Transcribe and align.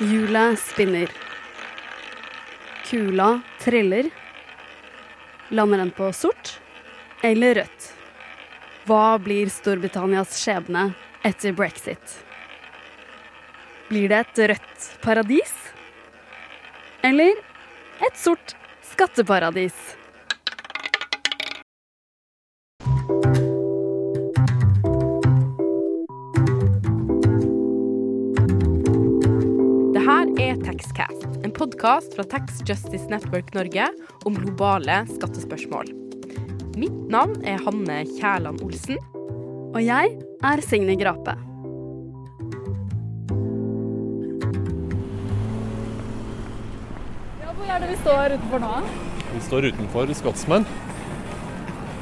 Hjulet 0.00 0.58
spinner. 0.58 1.10
Kula 2.84 3.40
triller. 3.58 4.10
Lander 5.48 5.78
den 5.78 5.90
på 5.90 6.12
sort 6.12 6.60
eller 7.22 7.54
rødt? 7.54 7.88
Hva 8.86 9.18
blir 9.18 9.50
Storbritannias 9.50 10.36
skjebne 10.38 10.92
etter 11.26 11.56
brexit? 11.58 12.14
Blir 13.88 14.06
det 14.12 14.20
et 14.22 14.42
rødt 14.52 14.86
paradis? 15.02 15.56
Eller 17.02 17.34
et 18.06 18.22
sort 18.22 18.54
skatteparadis? 18.92 19.74
Podkast 31.78 32.14
fra 32.14 32.24
Tax 32.24 32.60
Justice 32.66 33.06
Network 33.10 33.54
Norge 33.54 33.88
om 34.24 34.34
globale 34.34 35.06
skattespørsmål. 35.06 35.86
Mitt 36.74 36.96
navn 37.10 37.38
er 37.46 37.60
Hanne 37.62 38.00
Kjæland 38.16 38.64
Olsen. 38.66 38.98
Og 39.70 39.78
jeg 39.84 40.16
er 40.42 40.62
Signe 40.66 40.96
Grape. 40.98 41.36
Ja, 47.44 47.54
hvor 47.54 47.70
er 47.70 47.78
det 47.78 47.92
vi 47.94 48.02
står 48.02 48.34
utenfor 48.34 48.66
nå? 48.66 48.74
Vi 49.36 49.46
står 49.46 49.70
utenfor 49.70 50.14
Scotsman. 50.18 50.66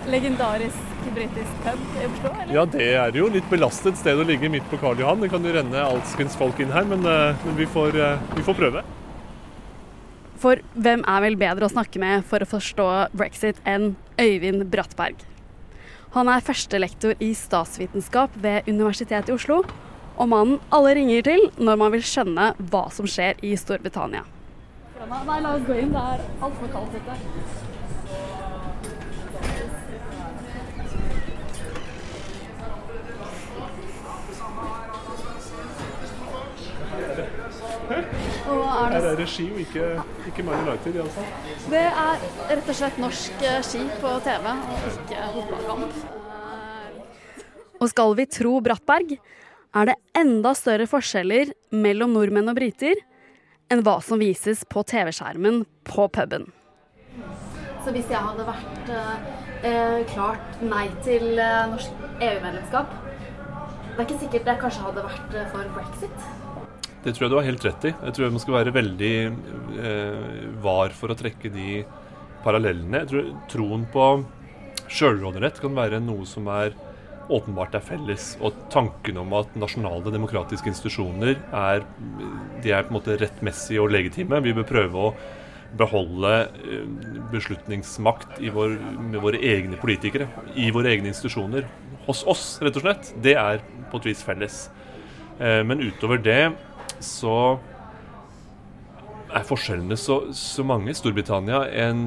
Legendarisk 0.09 0.93
britisk 1.13 1.65
pub 1.65 1.97
i 2.01 2.07
Oslo, 2.09 2.33
eller? 2.33 2.55
Ja, 2.55 2.65
det 2.65 2.93
er 2.97 3.17
jo 3.21 3.29
litt 3.29 3.53
belastet 3.53 4.01
sted 4.01 4.17
å 4.17 4.25
ligge 4.25 4.49
midt 4.49 4.65
på 4.73 4.81
Karl 4.81 5.05
Johan. 5.05 5.21
Det 5.21 5.35
kan 5.37 5.45
jo 5.45 5.53
renne 5.53 5.89
alskens 5.93 6.39
folk 6.39 6.65
inn 6.65 6.73
her, 6.73 6.89
men, 6.89 7.05
eh, 7.05 7.45
men 7.45 7.61
vi, 7.61 7.69
får, 7.69 7.93
eh, 8.01 8.31
vi 8.39 8.47
får 8.47 8.65
prøve. 8.65 8.89
For 10.47 10.61
hvem 10.79 11.01
er 11.11 11.23
vel 11.25 11.35
bedre 11.41 11.67
å 11.67 11.73
snakke 11.73 11.99
med 11.99 12.23
for 12.31 12.39
å 12.39 12.47
forstå 12.47 12.85
brexit 13.19 13.57
enn 13.67 13.97
Øyvind 14.23 14.63
Brattberg? 14.71 15.25
Han 16.15 16.31
er 16.31 16.45
førstelektor 16.47 17.19
i 17.19 17.33
statsvitenskap 17.35 18.37
ved 18.45 18.69
Universitetet 18.71 19.33
i 19.33 19.35
Oslo, 19.35 19.65
og 20.15 20.31
mannen 20.31 20.63
alle 20.71 20.95
ringer 21.01 21.27
til 21.27 21.49
når 21.59 21.83
man 21.83 21.95
vil 21.97 22.07
skjønne 22.07 22.53
hva 22.71 22.85
som 22.95 23.11
skjer 23.11 23.43
i 23.43 23.57
Storbritannia. 23.59 24.23
Nei, 25.11 25.41
la 25.43 25.57
oss 25.57 25.67
gå 25.67 25.81
inn. 25.83 25.91
Det 25.91 26.05
er 26.15 26.23
altfor 26.39 26.71
kaldt 26.77 26.95
ute. 26.95 27.66
Er 38.77 38.93
Her 38.93 39.01
det? 39.01 39.11
er 39.15 39.17
det 39.23 39.29
ski 39.33 39.47
og 39.53 39.61
ikke, 39.63 39.87
ikke 40.29 40.45
Mine 40.45 40.61
United, 40.67 40.99
iallfall. 41.01 41.31
Det 41.73 41.83
er 41.87 42.27
rett 42.51 42.69
og 42.73 42.77
slett 42.81 43.01
norsk 43.01 43.45
eh, 43.49 43.59
ski 43.65 43.83
på 44.03 44.13
TV, 44.27 44.47
og 44.53 44.87
ikke 44.93 45.31
fotballkamp. 45.39 45.99
Og 47.77 47.91
skal 47.93 48.15
vi 48.17 48.25
tro 48.33 48.55
Brattberg, 48.65 49.17
er 49.77 49.91
det 49.91 49.97
enda 50.17 50.55
større 50.57 50.87
forskjeller 50.89 51.51
mellom 51.77 52.15
nordmenn 52.17 52.49
og 52.49 52.57
briter 52.57 52.97
enn 53.73 53.83
hva 53.85 53.99
som 54.05 54.21
vises 54.23 54.63
på 54.71 54.85
TV-skjermen 54.87 55.65
på 55.85 56.07
puben. 56.15 56.47
Så 57.85 57.93
hvis 57.95 58.09
jeg 58.11 58.19
hadde 58.19 58.47
vært 58.47 58.89
eh, 58.93 59.99
klart 60.13 60.63
nei 60.65 60.87
til 61.07 61.37
eh, 61.39 61.67
norsk 61.71 62.07
EU-medlemskap 62.25 62.95
Det 62.97 64.01
er 64.01 64.07
ikke 64.09 64.19
sikkert 64.25 64.51
jeg 64.51 64.61
kanskje 64.65 64.87
hadde 64.89 65.05
vært 65.07 65.37
eh, 65.39 65.47
for 65.53 65.71
brexit. 65.77 66.27
Det 67.07 67.13
tror 67.15 67.29
jeg 67.29 67.31
du 67.31 67.37
har 67.39 67.47
helt 67.47 67.65
rett 67.69 67.85
i. 67.87 67.91
Jeg 67.95 68.15
tror 68.17 68.33
man 68.35 68.43
skal 68.43 68.57
være 68.57 68.75
veldig 68.75 69.15
eh, 69.79 70.49
var 70.65 70.95
for 70.99 71.13
å 71.13 71.17
trekke 71.19 71.53
de 71.55 71.85
parallellene. 72.43 73.05
Jeg 73.05 73.11
tror 73.13 73.29
troen 73.53 73.85
på 73.93 74.07
sjølråderett 74.91 75.61
kan 75.63 75.79
være 75.79 76.03
noe 76.03 76.27
som 76.27 76.51
er 76.51 76.75
åpenbart 77.31 77.79
er 77.79 77.87
felles. 77.87 78.33
Og 78.43 78.59
tanken 78.75 79.23
om 79.23 79.39
at 79.39 79.55
nasjonale 79.55 80.11
demokratiske 80.17 80.73
institusjoner 80.73 81.37
er, 81.47 81.87
de 82.65 82.75
er 82.75 82.87
på 82.87 82.91
en 82.91 82.99
måte 82.99 83.19
rettmessige 83.23 83.87
og 83.87 83.95
legitime. 83.95 84.43
Vi 84.43 84.55
bør 84.59 84.67
prøve 84.67 85.07
å 85.07 85.15
beholde 85.79 86.35
eh, 86.67 86.85
beslutningsmakt 87.31 88.41
vår, 88.51 88.79
med 89.13 89.23
våre 89.23 89.47
egne 89.47 89.79
politikere. 89.79 90.27
I 90.59 90.73
våre 90.75 90.91
egne 90.91 91.15
institusjoner. 91.15 91.71
Hos 92.11 92.27
oss, 92.27 92.57
rett 92.67 92.83
og 92.83 92.91
slett. 92.91 93.15
Det 93.23 93.39
er 93.39 93.63
på 93.93 94.03
et 94.03 94.11
vis 94.11 94.27
felles. 94.27 94.65
Eh, 95.39 95.63
men 95.63 95.87
utover 95.87 96.19
det 96.19 96.41
så 97.05 97.37
er 99.37 99.47
forskjellene 99.47 99.99
så, 100.01 100.21
så 100.37 100.65
mange. 100.67 100.95
Storbritannia 100.97 101.65
en 101.87 102.07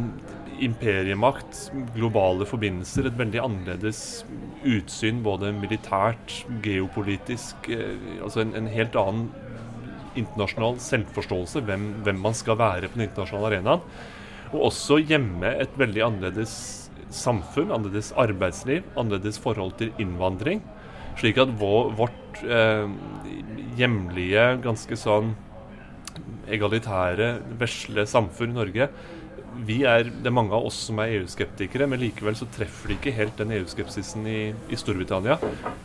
imperiemakt, 0.60 1.70
globale 1.96 2.48
forbindelser, 2.48 3.08
et 3.08 3.20
veldig 3.20 3.42
annerledes 3.44 4.02
utsyn 4.68 5.22
både 5.24 5.54
militært, 5.56 6.42
geopolitisk. 6.66 7.70
Eh, 7.72 8.20
altså 8.24 8.44
en, 8.44 8.56
en 8.60 8.70
helt 8.72 8.98
annen 9.00 9.30
internasjonal 10.20 10.80
selvforståelse, 10.84 11.64
hvem, 11.68 11.90
hvem 12.04 12.20
man 12.24 12.36
skal 12.36 12.60
være 12.60 12.90
på 12.90 13.00
den 13.00 13.08
internasjonale 13.08 13.54
arenaen. 13.54 13.86
Og 14.50 14.72
også 14.72 14.98
hjemme 15.04 15.54
et 15.62 15.76
veldig 15.78 16.06
annerledes 16.08 16.54
samfunn, 17.14 17.72
annerledes 17.72 18.12
arbeidsliv, 18.20 18.86
annerledes 18.98 19.40
forhold 19.42 19.76
til 19.80 19.94
innvandring. 20.02 20.64
Slik 21.20 21.40
at 21.42 21.52
vår, 21.60 21.94
vårt 22.00 22.44
eh, 22.48 22.88
hjemlige, 23.80 24.46
ganske 24.64 24.98
sånn 25.00 25.34
egalitære, 26.50 27.34
vesle 27.60 28.06
samfunn 28.10 28.56
i 28.56 28.60
Norge 28.60 28.92
vi 29.66 29.82
er, 29.88 30.08
Det 30.08 30.30
er 30.30 30.36
mange 30.36 30.56
av 30.56 30.70
oss 30.70 30.78
som 30.88 31.02
er 31.04 31.18
EU-skeptikere, 31.18 31.88
men 31.90 32.00
likevel 32.00 32.38
så 32.38 32.48
treffer 32.54 32.92
de 32.92 32.96
ikke 33.00 33.16
helt 33.16 33.36
den 33.40 33.52
EU-skepsisen 33.58 34.28
i, 34.30 34.40
i, 34.72 34.80
Storbritannia, 34.80 35.36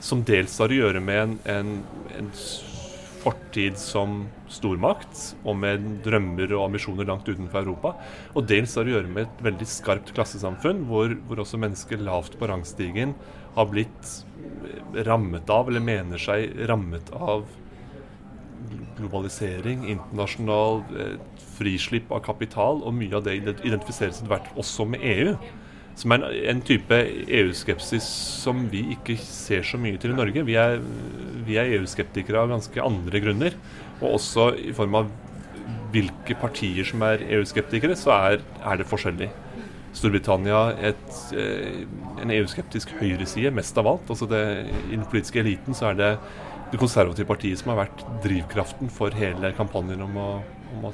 som 0.04 0.22
dels 0.26 0.54
har 0.62 0.70
å 0.70 0.78
gjøre 0.78 1.02
med 1.02 1.22
en, 1.24 1.34
en, 1.56 1.72
en 2.20 2.30
fortid 3.24 3.78
som 3.80 4.26
stormakt, 4.52 5.32
og 5.42 5.56
med 5.58 5.84
drømmer 6.04 6.52
og 6.54 6.68
ambisjoner 6.68 7.08
langt 7.08 7.28
utenfor 7.28 7.64
Europa. 7.64 7.94
Og 8.36 8.46
dels 8.50 8.76
har 8.78 8.86
å 8.86 8.96
gjøre 8.98 9.10
med 9.10 9.26
et 9.26 9.46
veldig 9.48 9.68
skarpt 9.70 10.12
klassesamfunn, 10.14 10.84
hvor, 10.90 11.16
hvor 11.26 11.42
også 11.42 11.60
mennesker 11.60 12.04
lavt 12.04 12.38
på 12.38 12.50
rangstigen 12.50 13.16
har 13.54 13.68
blitt 13.70 14.14
rammet 15.06 15.50
av, 15.50 15.68
eller 15.68 15.82
mener 15.82 16.20
seg 16.20 16.54
rammet 16.68 17.10
av 17.14 17.44
globalisering, 18.98 19.84
internasjonal 19.90 20.82
eh, 20.94 21.18
frislipp 21.58 22.12
av 22.14 22.22
kapital, 22.26 22.82
og 22.82 22.96
mye 22.96 23.18
av 23.18 23.26
det 23.26 23.36
identifiseres 23.40 24.20
etter 24.20 24.30
hvert 24.32 24.50
også 24.60 24.86
med 24.94 25.04
EU. 25.14 25.34
Som 25.98 26.10
er 26.16 26.24
en, 26.50 26.62
type 26.66 26.96
EU-skepsis 27.30 28.06
som 28.42 28.64
vi 28.72 28.80
ikke 28.96 29.14
ser 29.22 29.62
så 29.66 29.78
mye 29.78 29.98
til 30.02 30.10
i 30.10 30.16
Norge. 30.18 30.42
Vi 30.46 30.56
er, 30.58 30.80
er 31.46 31.76
EU-skeptikere 31.76 32.40
av 32.42 32.50
ganske 32.50 32.82
andre 32.82 33.20
grunner, 33.22 33.54
og 34.00 34.16
også 34.16 34.48
i 34.58 34.74
form 34.74 34.98
av 34.98 35.12
hvilke 35.94 36.34
partier 36.40 36.86
som 36.88 37.04
er 37.06 37.22
EU-skeptikere, 37.36 37.94
så 37.98 38.10
er, 38.16 38.42
er, 38.58 38.80
det 38.80 38.88
forskjellig. 38.90 39.30
Storbritannia 39.94 40.62
et, 40.90 41.04
eh, 41.38 41.84
en 42.22 42.32
EU-skeptisk 42.34 42.96
høyreside, 43.00 43.52
mest 43.54 43.78
av 43.78 43.86
alt. 43.86 44.10
Altså 44.10 44.28
det, 44.30 44.42
I 44.90 44.96
den 44.96 45.06
politiske 45.06 45.40
eliten 45.40 45.76
så 45.76 45.92
er 45.92 46.00
det 46.00 46.10
det 46.72 46.80
konservative 46.80 47.28
partiet 47.28 47.60
som 47.60 47.70
har 47.70 47.84
vært 47.84 48.02
drivkraften 48.24 48.90
for 48.90 49.14
hele 49.14 49.52
kampanjen 49.54 50.02
om 50.02 50.16
å, 50.18 50.30
om 50.74 50.88
å 50.90 50.92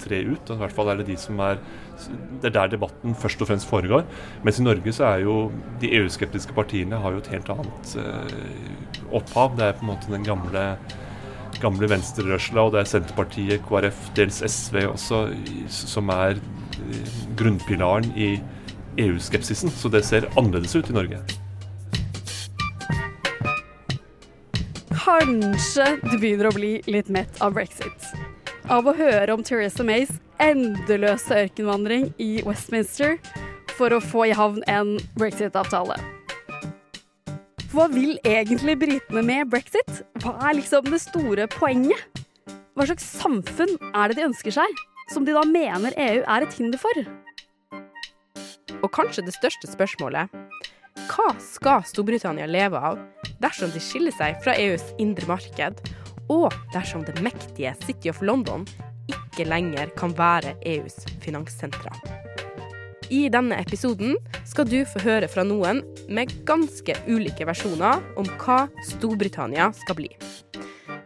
tre 0.00 0.22
ut. 0.24 0.50
I 0.50 0.58
hvert 0.62 0.72
fall 0.72 0.88
er 0.88 1.00
det 1.00 1.10
de 1.10 1.16
som 1.20 1.40
er 1.44 1.60
Det 2.40 2.48
er 2.48 2.54
der 2.54 2.70
debatten 2.72 3.12
først 3.12 3.42
og 3.42 3.50
fremst 3.50 3.68
foregår. 3.68 4.06
Mens 4.42 4.58
i 4.58 4.64
Norge 4.64 4.92
så 4.96 5.04
er 5.10 5.26
jo 5.26 5.50
de 5.82 5.90
EU-skeptiske 5.98 6.54
partiene 6.56 6.96
har 6.96 7.12
jo 7.12 7.20
et 7.20 7.28
helt 7.34 7.50
annet 7.52 7.92
eh, 8.00 9.04
opphav. 9.12 9.58
Det 9.58 9.66
er 9.66 9.76
på 9.76 9.84
en 9.84 9.92
måte 9.92 10.08
den 10.08 10.24
gamle 10.24 10.64
gamle 11.60 11.90
venstrerørsla, 11.90 12.62
og 12.62 12.72
det 12.72 12.80
er 12.80 12.88
Senterpartiet, 12.88 13.60
KrF, 13.68 13.98
dels 14.16 14.40
SV 14.40 14.78
også, 14.94 15.18
som 15.68 16.08
er 16.14 16.40
grunnpilaren 17.38 18.10
i 18.16 18.30
EU-skepsisen. 19.00 19.70
Så 19.70 19.88
det 19.88 20.02
ser 20.06 20.28
annerledes 20.36 20.76
ut 20.76 20.90
i 20.90 20.96
Norge. 20.96 21.20
Kanskje 25.00 25.86
du 26.04 26.16
begynner 26.18 26.50
å 26.50 26.54
bli 26.54 26.74
litt 26.90 27.08
mett 27.12 27.40
av 27.42 27.54
brexit. 27.56 28.10
Av 28.70 28.86
å 28.86 28.94
høre 28.94 29.34
om 29.34 29.42
Theresa 29.46 29.84
Mays 29.86 30.12
endeløse 30.40 31.44
ørkenvandring 31.44 32.10
i 32.22 32.40
Westminster 32.46 33.18
for 33.76 33.92
å 33.94 34.00
få 34.02 34.28
i 34.30 34.36
havn 34.36 34.62
en 34.70 34.96
brexit-avtale. 35.18 35.96
Hva 37.70 37.86
vil 37.92 38.16
egentlig 38.26 38.76
britene 38.80 39.22
med 39.22 39.50
brexit? 39.52 40.02
Hva 40.22 40.34
er 40.48 40.58
liksom 40.58 40.88
det 40.90 41.02
store 41.04 41.46
poenget? 41.52 42.22
Hva 42.74 42.86
slags 42.88 43.06
samfunn 43.20 43.76
er 43.92 44.10
det 44.10 44.18
de 44.18 44.26
ønsker 44.30 44.54
seg, 44.54 44.80
som 45.12 45.24
de 45.26 45.34
da 45.34 45.42
mener 45.46 45.96
EU 45.98 46.22
er 46.22 46.46
et 46.46 46.56
hinder 46.58 46.80
for? 46.80 47.02
Og 48.80 48.90
kanskje 48.94 49.26
det 49.26 49.36
største 49.36 49.70
spørsmålet 49.70 50.30
hva 51.10 51.30
skal 51.42 51.82
Storbritannia 51.86 52.46
leve 52.50 52.78
av 52.78 53.00
dersom 53.42 53.72
de 53.74 53.82
skiller 53.82 54.14
seg 54.14 54.38
fra 54.44 54.54
EUs 54.58 54.84
indre 55.02 55.26
marked 55.30 55.82
og 56.30 56.54
dersom 56.74 57.02
det 57.06 57.18
mektige 57.24 57.74
City 57.84 58.12
of 58.12 58.22
London 58.22 58.66
ikke 59.10 59.48
lenger 59.48 59.90
kan 59.98 60.14
være 60.16 60.54
EUs 60.66 61.02
finanssentra. 61.24 61.92
I 63.10 63.24
denne 63.32 63.56
episoden 63.58 64.14
skal 64.46 64.68
du 64.70 64.84
få 64.86 65.02
høre 65.02 65.26
fra 65.30 65.42
noen 65.42 65.82
med 66.06 66.30
ganske 66.46 66.94
ulike 67.10 67.46
versjoner 67.48 68.04
om 68.20 68.28
hva 68.38 68.68
Storbritannia 68.86 69.72
skal 69.82 69.98
bli. 69.98 70.12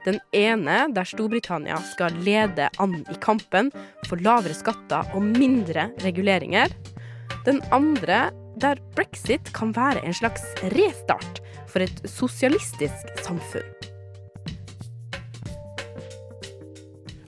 Den 0.04 0.20
ene 0.36 0.84
der 0.92 1.08
Storbritannia 1.08 1.78
skal 1.94 2.16
lede 2.26 2.68
an 2.82 2.98
i 3.08 3.16
kampen 3.24 3.70
for 4.08 4.20
lavere 4.20 4.56
skatter 4.56 5.14
og 5.16 5.24
mindre 5.24 5.88
reguleringer. 6.04 6.72
Den 7.46 7.62
andre 7.72 8.28
der 8.60 8.80
brexit 8.96 9.52
kan 9.56 9.72
være 9.76 10.04
en 10.04 10.14
slags 10.14 10.44
restart 10.76 11.40
for 11.68 11.84
et 11.84 12.04
sosialistisk 12.08 13.24
samfunn. 13.24 13.83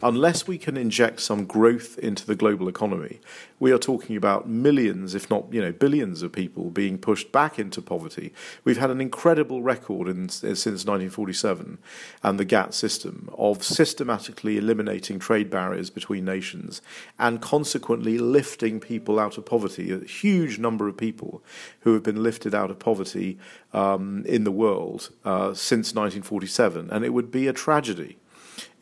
Unless 0.02 0.46
we 0.46 0.58
can 0.58 0.76
inject 0.76 1.20
some 1.20 1.44
growth 1.44 1.98
into 1.98 2.26
the 2.26 2.34
global 2.34 2.68
economy, 2.68 3.20
we 3.58 3.72
are 3.72 3.78
talking 3.78 4.16
about 4.16 4.48
millions, 4.48 5.14
if 5.14 5.30
not 5.30 5.52
you 5.52 5.60
know 5.60 5.72
billions, 5.72 6.22
of 6.22 6.32
people 6.32 6.70
being 6.70 6.98
pushed 6.98 7.32
back 7.32 7.58
into 7.58 7.80
poverty. 7.80 8.32
We've 8.64 8.78
had 8.78 8.90
an 8.90 9.00
incredible 9.00 9.62
record 9.62 10.08
in, 10.08 10.28
since 10.28 10.66
1947 10.66 11.78
and 12.22 12.38
the 12.38 12.44
GATT 12.44 12.74
system 12.74 13.30
of 13.36 13.64
systematically 13.64 14.58
eliminating 14.58 15.18
trade 15.18 15.50
barriers 15.50 15.90
between 15.90 16.24
nations 16.24 16.82
and 17.18 17.40
consequently 17.40 18.18
lifting 18.18 18.80
people 18.80 19.18
out 19.18 19.38
of 19.38 19.46
poverty. 19.46 19.92
A 19.92 20.04
huge 20.04 20.58
number 20.58 20.88
of 20.88 20.96
people 20.96 21.42
who 21.80 21.94
have 21.94 22.02
been 22.02 22.22
lifted 22.22 22.54
out 22.54 22.70
of 22.70 22.78
poverty 22.78 23.38
um, 23.72 24.24
in 24.26 24.44
the 24.44 24.50
world 24.50 25.10
uh, 25.24 25.54
since 25.54 25.94
1947, 25.94 26.90
and 26.90 27.04
it 27.04 27.10
would 27.10 27.30
be 27.30 27.46
a 27.46 27.52
tragedy 27.52 28.16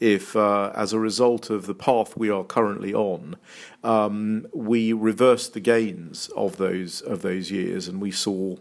if, 0.00 0.36
uh, 0.36 0.72
as 0.74 0.92
a 0.92 0.98
result 0.98 1.50
of 1.50 1.66
the 1.66 1.74
path 1.74 2.16
we 2.16 2.30
are 2.30 2.44
currently 2.44 2.94
on, 2.94 3.36
um, 3.82 4.46
we 4.52 4.92
reversed 4.92 5.54
the 5.54 5.60
gains 5.60 6.30
of 6.36 6.56
those 6.56 7.00
of 7.00 7.22
those 7.22 7.50
years, 7.50 7.88
and 7.88 8.00
we 8.00 8.10
saw 8.10 8.56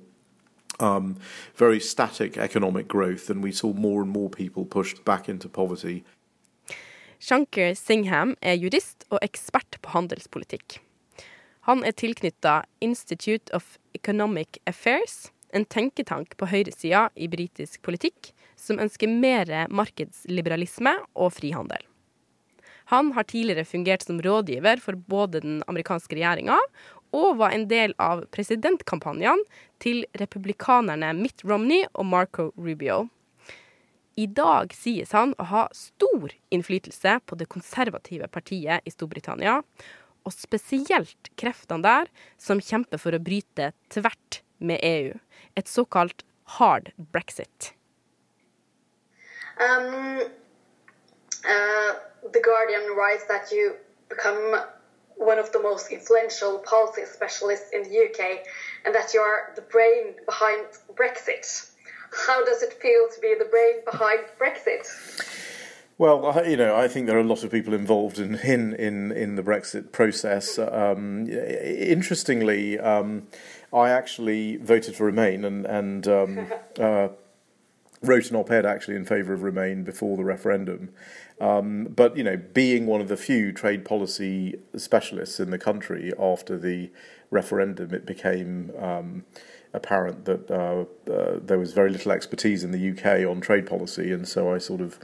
um, 0.80 1.18
very 1.56 1.80
static 1.80 2.38
economic 2.38 2.88
growth, 2.88 3.30
and 3.30 3.44
we 3.44 3.52
saw 3.52 3.74
more 3.74 4.02
and 4.02 4.12
more 4.12 4.30
people 4.30 4.66
pushed 4.66 5.04
back 5.06 5.30
into 5.30 5.50
poverty. 5.50 6.04
Shankar 7.20 7.74
Singham 7.74 8.36
er 8.42 8.54
jurist 8.54 9.06
og 9.10 9.20
ekspert 9.22 9.78
på 9.82 9.94
handelspolitikk. 9.94 10.82
Han 11.64 11.84
er 11.88 11.92
tilknytta 11.96 12.66
Institute 12.82 13.54
of 13.54 13.78
Economic 13.96 14.60
Affairs, 14.68 15.32
en 15.54 15.64
tenketank 15.66 16.36
på 16.38 16.50
høyresida 16.52 17.06
i 17.16 17.30
britisk 17.32 17.80
politikk, 17.82 18.34
som 18.63 18.80
ønsker 18.80 19.12
mer 19.12 19.50
markedsliberalisme 19.69 20.95
og 21.19 21.33
frihandel. 21.36 21.83
Han 22.92 23.13
har 23.15 23.27
tidligere 23.27 23.68
fungert 23.68 24.04
som 24.04 24.19
rådgiver 24.21 24.81
for 24.83 24.95
både 24.95 25.39
den 25.44 25.62
amerikanske 25.68 26.15
regjeringa 26.18 26.57
og 27.13 27.38
var 27.39 27.54
en 27.54 27.68
del 27.69 27.94
av 28.01 28.25
presidentkampanjene 28.33 29.45
til 29.83 30.04
republikanerne 30.19 31.13
Mitt 31.18 31.44
Romney 31.48 31.86
og 31.94 32.07
Marco 32.10 32.50
Rubio. 32.57 33.06
I 34.15 34.27
dag 34.27 34.74
sies 34.77 35.13
han 35.15 35.33
å 35.42 35.48
ha 35.50 35.63
stor 35.74 36.33
innflytelse 36.54 37.18
på 37.25 37.38
det 37.38 37.50
konservative 37.50 38.27
partiet 38.30 38.86
i 38.86 38.94
Storbritannia, 38.94 39.62
og 40.24 40.36
spesielt 40.36 41.31
kreftene 41.39 41.83
der 41.83 42.12
som 42.39 42.62
kjemper 42.62 43.01
for 43.01 43.15
å 43.15 43.21
bryte 43.21 43.71
tvert 43.94 44.44
med 44.63 44.80
EU, 44.86 45.15
et 45.57 45.69
såkalt 45.69 46.24
hard 46.60 46.94
brexit. 47.12 47.74
Um, 49.60 50.22
uh, 51.48 51.94
the 52.32 52.40
Guardian 52.42 52.96
writes 52.96 53.26
that 53.28 53.52
you 53.52 53.76
become 54.10 54.62
one 55.16 55.40
of 55.40 55.52
the 55.52 55.62
most 55.62 55.92
influential 55.92 56.60
policy 56.60 57.06
specialists 57.06 57.70
in 57.74 57.84
the 57.84 58.06
UK 58.06 58.46
and 58.86 58.96
that 58.96 59.14
you 59.14 59.20
are 59.20 59.54
the 59.56 59.62
brain 59.62 60.16
behind 60.26 60.66
Brexit. 60.96 61.70
How 62.28 62.44
does 62.46 62.62
it 62.62 62.74
feel 62.74 63.08
to 63.14 63.22
be 63.22 63.36
the 63.38 63.46
brain 63.46 63.84
behind 63.90 64.22
Brexit? 64.40 64.88
Well, 65.98 66.44
you 66.48 66.58
know, 66.58 66.76
I 66.76 66.88
think 66.88 67.08
there 67.08 67.18
are 67.18 67.22
a 67.22 67.24
lot 67.24 67.44
of 67.44 67.52
people 67.52 67.74
involved 67.74 68.20
in 68.20 68.36
in 68.36 68.74
in, 68.74 69.12
in 69.12 69.36
the 69.36 69.44
Brexit 69.44 69.92
process. 69.92 70.58
Um, 70.58 71.30
interestingly, 71.30 72.80
um, 72.80 73.28
I 73.72 73.90
actually 73.90 74.58
voted 74.58 74.96
for 74.96 75.06
Remain, 75.06 75.46
and 75.46 75.66
and 75.66 76.08
um, 76.08 76.48
uh, 76.80 77.10
wrote 78.04 78.30
an 78.30 78.36
op-ed 78.36 78.66
actually 78.66 78.96
in 78.96 79.06
favour 79.06 79.34
of 79.34 79.44
Remain 79.44 79.84
before 79.84 80.18
the 80.18 80.24
referendum. 80.24 80.90
Um, 81.40 81.86
but 81.86 82.16
you 82.16 82.24
know, 82.24 82.38
being 82.38 82.86
one 82.86 83.02
of 83.02 83.08
the 83.08 83.18
few 83.18 83.52
trade 83.52 83.86
policy 83.86 84.56
specialists 84.76 85.40
in 85.40 85.50
the 85.50 85.58
country 85.58 86.14
after 86.20 86.58
the 86.58 86.92
referendum, 87.32 87.94
it 87.94 88.06
became 88.06 88.72
um, 88.80 89.26
apparent 89.74 90.26
that 90.26 90.52
uh, 90.52 90.86
uh, 91.12 91.40
there 91.42 91.58
was 91.58 91.74
very 91.74 91.90
little 91.90 92.12
expertise 92.12 92.64
in 92.64 92.72
the 92.72 92.92
UK 92.92 93.28
on 93.28 93.42
trade 93.42 93.66
policy, 93.66 94.12
and 94.12 94.28
so 94.28 94.54
I 94.54 94.60
sort 94.60 94.82
of 94.82 95.00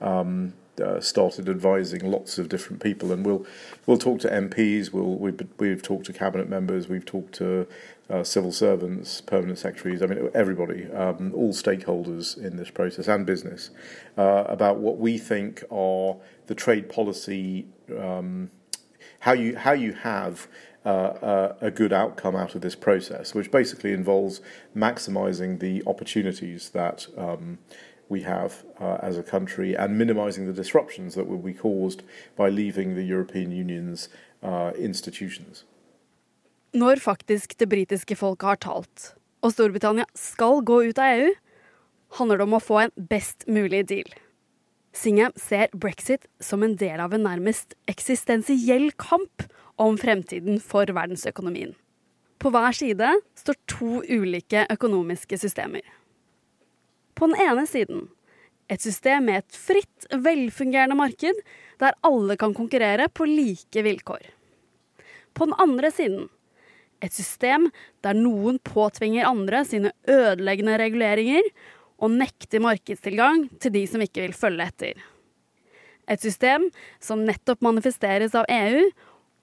um, 0.00 0.54
uh, 0.80 1.00
started 1.00 1.48
advising 1.48 2.10
lots 2.10 2.38
of 2.38 2.48
different 2.48 2.82
people, 2.82 3.12
and 3.12 3.24
we'll 3.24 3.46
we'll 3.86 3.98
talk 3.98 4.20
to 4.20 4.28
MPs, 4.28 4.92
we'll 4.92 5.16
we've, 5.16 5.40
we've 5.58 5.82
talked 5.82 6.06
to 6.06 6.12
cabinet 6.12 6.48
members, 6.48 6.88
we've 6.88 7.04
talked 7.04 7.34
to 7.34 7.66
uh, 8.08 8.22
civil 8.22 8.52
servants, 8.52 9.20
permanent 9.20 9.58
secretaries, 9.58 10.02
I 10.02 10.06
mean, 10.06 10.30
everybody, 10.34 10.90
um, 10.92 11.32
all 11.34 11.52
stakeholders 11.52 12.36
in 12.38 12.56
this 12.56 12.70
process 12.70 13.08
and 13.08 13.26
business, 13.26 13.70
uh, 14.16 14.44
about 14.46 14.78
what 14.78 14.98
we 14.98 15.18
think 15.18 15.64
are 15.70 16.16
the 16.46 16.54
trade 16.54 16.88
policy, 16.88 17.66
um, 17.98 18.50
how 19.20 19.32
you 19.32 19.56
how 19.56 19.72
you 19.72 19.92
have 19.92 20.46
uh, 20.84 20.88
uh 20.88 21.56
a 21.60 21.70
good 21.70 21.92
outcome 21.92 22.36
out 22.36 22.54
of 22.54 22.60
this 22.60 22.76
process, 22.76 23.34
which 23.34 23.50
basically 23.50 23.92
involves 23.92 24.40
maximising 24.76 25.58
the 25.58 25.82
opportunities 25.86 26.70
that 26.70 27.06
um, 27.16 27.58
we 28.08 28.22
have 28.22 28.64
uh, 28.80 28.98
as 29.02 29.18
a 29.18 29.22
country 29.22 29.76
and 29.76 29.98
minimizing 29.98 30.46
the 30.46 30.52
disruptions 30.52 31.14
that 31.14 31.26
will 31.26 31.42
be 31.42 31.52
caused 31.52 32.02
by 32.36 32.48
leaving 32.48 32.94
the 32.94 33.02
European 33.02 33.50
Union's 33.50 34.08
uh, 34.42 34.72
institutions. 34.78 35.64
Når 36.74 37.00
faktisk 37.00 37.58
det 37.58 37.68
britiske 37.68 38.16
folket 38.16 38.46
har 38.46 38.56
talt, 38.60 39.14
og 39.42 39.52
Storbritannia 39.52 40.04
skal 40.14 40.60
gå 40.66 40.82
ut 40.90 40.98
av 40.98 41.16
EU, 41.16 41.32
handler 42.18 42.38
det 42.38 42.46
om 42.46 42.56
å 42.58 42.62
få 42.62 42.80
en 42.84 42.94
best 43.10 43.46
mulig 43.48 43.86
deal. 43.88 44.08
Singham 44.96 45.32
ser 45.36 45.68
brexit 45.76 46.26
som 46.40 46.62
en 46.64 46.76
del 46.80 47.00
av 47.00 47.14
en 47.14 47.24
nærmest 47.26 47.74
eksistensiell 47.88 48.90
kamp 49.00 49.44
om 49.76 49.98
fremtiden 50.00 50.60
for 50.60 50.88
verdensøkonomien. 50.88 51.74
På 52.40 52.52
hver 52.52 52.76
side 52.76 53.10
står 53.36 53.58
to 53.68 54.00
ulike 54.08 54.66
økonomiske 54.72 55.38
systemer. 55.40 55.84
På 57.16 57.30
den 57.30 57.40
ene 57.40 57.64
siden 57.68 58.06
et 58.68 58.82
system 58.82 59.28
med 59.28 59.44
et 59.44 59.56
fritt, 59.56 60.08
velfungerende 60.10 60.96
marked 60.98 61.38
der 61.80 61.96
alle 62.06 62.36
kan 62.40 62.54
konkurrere 62.56 63.08
på 63.08 63.28
like 63.28 63.82
vilkår. 63.82 64.26
På 65.36 65.46
den 65.48 65.56
andre 65.62 65.90
siden 65.94 66.28
et 67.04 67.12
system 67.12 67.70
der 68.04 68.16
noen 68.16 68.58
påtvinger 68.64 69.28
andre 69.28 69.62
sine 69.68 69.92
ødeleggende 70.08 70.78
reguleringer 70.80 71.48
og 71.96 72.12
nekter 72.12 72.62
markedstilgang 72.64 73.46
til 73.60 73.72
de 73.72 73.84
som 73.88 74.02
ikke 74.04 74.24
vil 74.26 74.36
følge 74.36 74.68
etter. 74.68 74.96
Et 76.06 76.22
system 76.22 76.68
som 77.02 77.24
nettopp 77.26 77.64
manifesteres 77.64 78.36
av 78.38 78.48
EU 78.52 78.84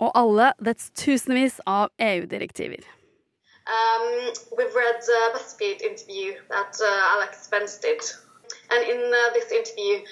og 0.03 0.11
alle 0.17 0.51
dets 0.63 0.91
tusenvis 0.97 1.59
av 1.69 1.89
EU-direktiver. 2.01 2.83
Um, 3.65 4.33
we've 4.57 4.75
read 4.75 4.95
uh, 4.95 5.37
BuzzFeed 5.37 5.81
interview 5.81 6.33
that 6.49 6.75
uh, 6.81 7.15
Alex 7.15 7.43
Spence 7.43 7.77
did. 7.77 8.01
And 8.71 8.83
in 8.83 9.11
uh, 9.13 9.33
this 9.33 9.51
interview, 9.51 10.05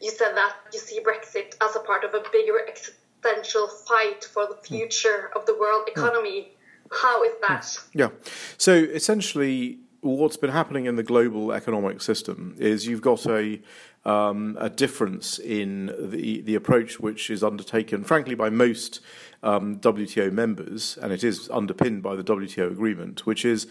you 0.00 0.10
said 0.10 0.34
that 0.34 0.54
you 0.72 0.78
see 0.78 1.00
Brexit 1.00 1.54
as 1.62 1.76
a 1.76 1.80
part 1.80 2.04
of 2.04 2.14
a 2.14 2.22
bigger 2.30 2.60
existential 2.68 3.68
fight 3.68 4.24
for 4.24 4.46
the 4.46 4.56
future 4.62 5.30
of 5.34 5.46
the 5.46 5.56
world 5.58 5.88
economy. 5.88 6.52
How 6.92 7.24
is 7.24 7.32
that? 7.48 7.78
Yeah. 7.94 8.10
So 8.58 8.74
essentially, 8.74 9.78
what's 10.00 10.36
been 10.36 10.50
happening 10.50 10.84
in 10.84 10.96
the 10.96 11.02
global 11.02 11.52
economic 11.52 12.02
system 12.02 12.54
is 12.58 12.86
you've 12.86 13.02
got 13.02 13.26
a 13.26 13.60
um, 14.04 14.58
a 14.60 14.68
difference 14.68 15.38
in 15.38 15.86
the 15.98 16.42
the 16.42 16.54
approach 16.54 17.00
which 17.00 17.30
is 17.30 17.42
undertaken, 17.42 18.04
frankly, 18.04 18.34
by 18.34 18.50
most 18.50 19.00
um, 19.44 19.78
WTO 19.78 20.32
members, 20.32 20.98
and 21.00 21.12
it 21.12 21.22
is 21.22 21.48
underpinned 21.50 22.02
by 22.02 22.16
the 22.16 22.24
WTO 22.24 22.72
agreement, 22.72 23.26
which 23.26 23.44
is 23.44 23.68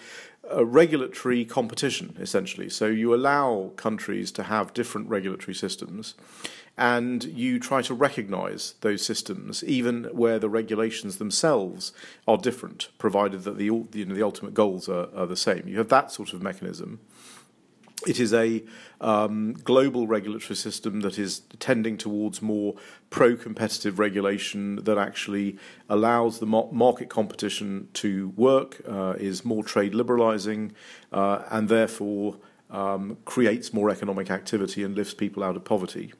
a 0.49 0.63
regulatory 0.63 1.43
competition 1.45 2.15
essentially. 2.19 2.69
So 2.69 2.87
you 2.87 3.13
allow 3.13 3.71
countries 3.75 4.31
to 4.33 4.43
have 4.43 4.73
different 4.73 5.09
regulatory 5.09 5.55
systems 5.55 6.15
and 6.77 7.23
you 7.23 7.59
try 7.59 7.81
to 7.83 7.93
recognize 7.93 8.75
those 8.81 9.05
systems, 9.05 9.63
even 9.63 10.05
where 10.05 10.39
the 10.39 10.49
regulations 10.49 11.17
themselves 11.17 11.93
are 12.27 12.37
different, 12.37 12.89
provided 12.97 13.43
that 13.43 13.57
the, 13.57 13.65
you 13.65 14.05
know, 14.05 14.15
the 14.15 14.23
ultimate 14.23 14.53
goals 14.53 14.89
are, 14.89 15.07
are 15.15 15.27
the 15.27 15.37
same. 15.37 15.67
You 15.67 15.77
have 15.77 15.89
that 15.89 16.11
sort 16.11 16.33
of 16.33 16.41
mechanism. 16.41 16.99
It 18.05 18.19
is 18.19 18.33
a 18.33 18.63
um, 18.99 19.53
global 19.53 20.07
regulatory 20.07 20.55
system 20.55 21.01
that 21.01 21.17
is 21.17 21.43
tending 21.59 21.97
towards 21.97 22.41
more 22.41 22.75
pro 23.09 23.35
competitive 23.35 23.97
regulation 23.97 24.77
that 24.83 24.97
actually 24.97 25.57
allows 25.87 26.39
the 26.39 26.45
market 26.45 27.09
competition 27.09 27.87
to 27.93 28.29
work, 28.35 28.81
uh, 28.87 29.13
is 29.17 29.45
more 29.45 29.63
trade 29.63 29.93
liberalizing, 29.93 30.73
uh, 31.13 31.43
and 31.49 31.69
therefore 31.69 32.37
um, 32.69 33.17
creates 33.23 33.71
more 33.71 33.89
economic 33.89 34.29
activity 34.31 34.83
and 34.83 34.95
lifts 34.95 35.13
people 35.13 35.43
out 35.43 35.55
of 35.55 35.63
poverty. 35.63 36.11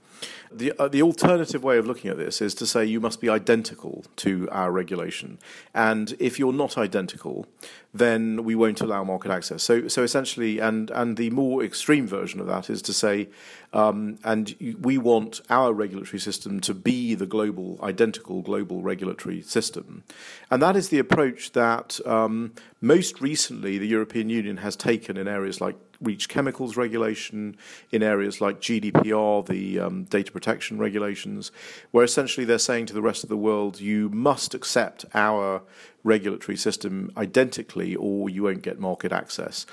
The, 0.52 0.72
uh, 0.80 0.88
the 0.88 1.02
alternative 1.02 1.64
way 1.64 1.78
of 1.78 1.88
looking 1.88 2.12
at 2.12 2.18
this 2.18 2.42
is 2.42 2.54
to 2.56 2.66
say 2.66 2.86
you 2.86 3.00
must 3.00 3.20
be 3.20 3.30
identical 3.30 4.06
to 4.18 4.48
our 4.52 4.72
regulation. 4.72 5.40
And 5.74 6.16
if 6.20 6.38
you're 6.38 6.54
not 6.54 6.78
identical, 6.78 7.48
then 7.94 8.44
we 8.44 8.56
won't 8.56 8.82
allow 8.82 9.04
market 9.04 9.32
access. 9.32 9.64
So, 9.64 9.88
so 9.88 10.04
essentially, 10.04 10.60
and, 10.60 10.90
and 10.92 11.18
the 11.18 11.30
more 11.30 11.64
extreme 11.64 12.08
version 12.08 12.40
of 12.40 12.48
that 12.48 12.70
is 12.70 12.82
to 12.84 12.94
say, 12.94 13.30
um, 13.72 14.20
and 14.24 14.56
we 14.82 14.98
want 14.98 15.42
our 15.50 15.74
regulatory 15.74 16.20
system 16.20 16.60
to 16.62 16.74
be 16.74 17.16
the 17.16 17.26
global, 17.26 17.80
identical 17.82 18.42
global 18.42 18.82
regulatory 18.82 19.42
system. 19.42 20.04
And 20.52 20.62
that 20.62 20.76
is 20.76 20.90
the 20.90 21.00
approach 21.00 21.52
that 21.54 22.00
um, 22.06 22.54
most 22.82 23.22
recently 23.22 23.78
the 23.78 23.88
European 23.88 24.30
Union 24.30 24.58
has 24.58 24.76
taken 24.76 25.18
in 25.18 25.28
areas 25.28 25.62
like 25.62 25.76
REACH 26.04 26.30
chemicals 26.30 26.78
regulation, 26.78 27.58
in 27.92 28.04
areas 28.04 28.42
like 28.42 28.62
GDPR, 28.62 29.46
the 29.46 29.80
um, 29.80 30.04
data 30.06 30.32
protection 30.32 30.78
regulations, 30.78 31.52
where 31.92 32.04
essentially 32.04 32.46
they're 32.46 32.60
saying 32.60 32.88
to 32.88 32.94
the 32.94 33.02
rest 33.02 33.24
of 33.24 33.30
the 33.30 33.38
world, 33.38 33.80
you 33.80 34.10
must 34.10 34.54
accept 34.54 35.06
our 35.14 35.64
regulatory 36.04 36.58
system 36.58 37.12
identically 37.16 37.96
or 37.96 38.30
you 38.30 38.44
won't 38.44 38.62
get 38.62 38.80
market 38.80 39.12
access. 39.12 39.66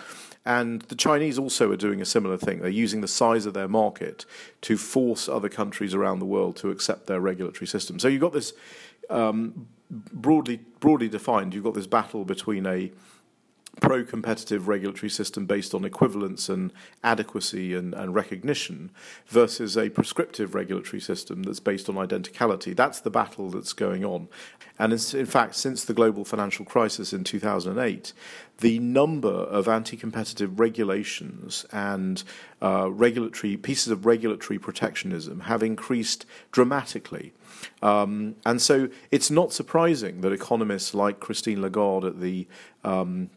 And 0.46 0.82
the 0.82 0.94
Chinese 0.94 1.38
also 1.38 1.70
are 1.70 1.76
doing 1.76 2.00
a 2.00 2.06
similar 2.06 2.38
thing. 2.38 2.60
They're 2.60 2.70
using 2.70 3.02
the 3.02 3.08
size 3.08 3.44
of 3.44 3.52
their 3.52 3.68
market 3.68 4.24
to 4.62 4.78
force 4.78 5.28
other 5.28 5.48
countries 5.48 5.94
around 5.94 6.18
the 6.18 6.26
world 6.26 6.56
to 6.56 6.70
accept 6.70 7.06
their 7.06 7.20
regulatory 7.20 7.66
system. 7.66 7.98
So 7.98 8.08
you've 8.08 8.22
got 8.22 8.32
this 8.32 8.54
um, 9.10 9.66
broadly 9.90 10.60
broadly 10.78 11.08
defined. 11.08 11.52
You've 11.52 11.64
got 11.64 11.74
this 11.74 11.86
battle 11.86 12.24
between 12.24 12.66
a 12.66 12.90
pro 13.80 14.04
competitive 14.04 14.68
regulatory 14.68 15.10
system 15.10 15.46
based 15.46 15.74
on 15.74 15.84
equivalence 15.84 16.48
and 16.48 16.72
adequacy 17.02 17.74
and, 17.74 17.94
and, 17.94 18.14
recognition 18.14 18.90
versus 19.26 19.76
a 19.76 19.88
prescriptive 19.88 20.54
regulatory 20.54 21.00
system 21.00 21.42
that's 21.42 21.60
based 21.60 21.88
on 21.88 21.94
identicality. 21.94 22.76
That's 22.76 23.00
the 23.00 23.10
battle 23.10 23.50
that's 23.50 23.72
going 23.72 24.04
on. 24.04 24.28
And 24.78 24.92
in 24.92 25.26
fact, 25.26 25.56
since 25.56 25.84
the 25.84 25.94
global 25.94 26.24
financial 26.24 26.64
crisis 26.64 27.12
in 27.12 27.24
2008, 27.24 28.12
the 28.58 28.78
number 28.78 29.28
of 29.28 29.68
anti 29.68 29.96
competitive 29.96 30.60
regulations 30.60 31.66
and 31.72 32.22
uh, 32.62 32.90
regulatory 32.90 33.56
pieces 33.56 33.88
of 33.88 34.06
regulatory 34.06 34.58
protectionism 34.58 35.40
have 35.40 35.62
increased 35.62 36.26
dramatically. 36.52 37.32
Um, 37.82 38.36
and 38.46 38.60
so 38.60 38.88
it's 39.10 39.30
not 39.30 39.52
surprising 39.52 40.20
that 40.20 40.32
economists 40.32 40.94
like 40.94 41.20
Christine 41.20 41.62
Lagarde 41.62 42.06
at 42.06 42.20
the 42.20 42.46
um, 42.84 43.30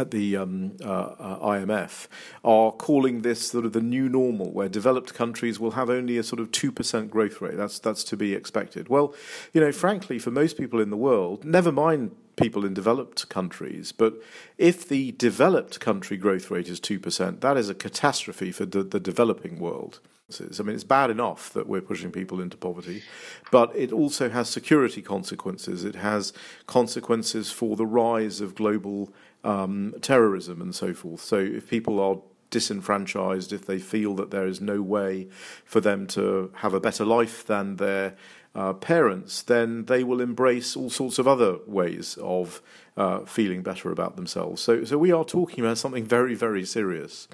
at 0.00 0.10
the 0.10 0.36
um, 0.36 0.76
uh, 0.82 0.88
uh, 0.88 1.46
IMF 1.46 2.08
are 2.44 2.72
calling 2.72 3.22
this 3.22 3.50
sort 3.50 3.64
of 3.64 3.72
the 3.72 3.80
new 3.80 4.08
normal, 4.08 4.50
where 4.52 4.68
developed 4.68 5.14
countries 5.14 5.60
will 5.60 5.72
have 5.72 5.90
only 5.90 6.18
a 6.18 6.22
sort 6.22 6.40
of 6.40 6.50
two 6.50 6.72
percent 6.72 7.10
growth 7.10 7.40
rate. 7.40 7.56
That's 7.56 7.78
that's 7.78 8.02
to 8.04 8.16
be 8.16 8.34
expected. 8.34 8.88
Well, 8.88 9.14
you 9.52 9.60
know, 9.60 9.72
frankly, 9.72 10.18
for 10.18 10.30
most 10.30 10.56
people 10.56 10.80
in 10.80 10.90
the 10.90 10.96
world, 10.96 11.44
never 11.44 11.70
mind 11.70 12.16
people 12.36 12.64
in 12.64 12.72
developed 12.72 13.28
countries, 13.28 13.92
but 13.92 14.14
if 14.56 14.88
the 14.88 15.12
developed 15.12 15.78
country 15.78 16.16
growth 16.16 16.50
rate 16.50 16.68
is 16.68 16.80
two 16.80 16.98
percent, 16.98 17.42
that 17.42 17.56
is 17.56 17.68
a 17.68 17.74
catastrophe 17.74 18.50
for 18.50 18.64
the, 18.64 18.82
the 18.82 19.00
developing 19.00 19.58
world. 19.60 20.00
I 20.38 20.62
mean, 20.62 20.74
it's 20.74 20.84
bad 20.84 21.10
enough 21.10 21.52
that 21.52 21.66
we're 21.66 21.80
pushing 21.80 22.12
people 22.12 22.40
into 22.40 22.56
poverty, 22.56 23.02
but 23.50 23.74
it 23.74 23.92
also 23.92 24.28
has 24.28 24.48
security 24.48 25.02
consequences. 25.02 25.84
It 25.84 25.96
has 25.96 26.32
consequences 26.66 27.50
for 27.50 27.76
the 27.76 27.86
rise 27.86 28.40
of 28.40 28.54
global 28.54 29.12
um, 29.44 29.94
terrorism 30.00 30.60
and 30.60 30.74
so 30.74 30.92
forth. 30.94 31.20
So 31.20 31.38
if 31.38 31.68
people 31.68 32.00
are 32.00 32.18
disenfranchised, 32.50 33.52
if 33.52 33.66
they 33.66 33.78
feel 33.78 34.14
that 34.16 34.30
there 34.30 34.46
is 34.46 34.60
no 34.60 34.82
way 34.82 35.28
for 35.64 35.80
them 35.80 36.06
to 36.08 36.52
have 36.56 36.74
a 36.74 36.80
better 36.80 37.04
life 37.04 37.46
than 37.46 37.76
their 37.76 38.16
uh, 38.54 38.72
parents, 38.72 39.42
then 39.42 39.84
they 39.84 40.02
will 40.02 40.20
embrace 40.20 40.76
all 40.76 40.90
sorts 40.90 41.18
of 41.18 41.28
other 41.28 41.58
ways 41.66 42.18
of 42.20 42.60
uh, 42.96 43.20
feeling 43.20 43.62
better 43.62 43.92
about 43.92 44.16
themselves. 44.16 44.60
So, 44.60 44.84
so 44.84 44.98
we 44.98 45.12
are 45.12 45.24
talking 45.24 45.64
about 45.64 45.78
something 45.78 46.04
very, 46.04 46.34
very 46.34 46.64
serious. 46.64 47.28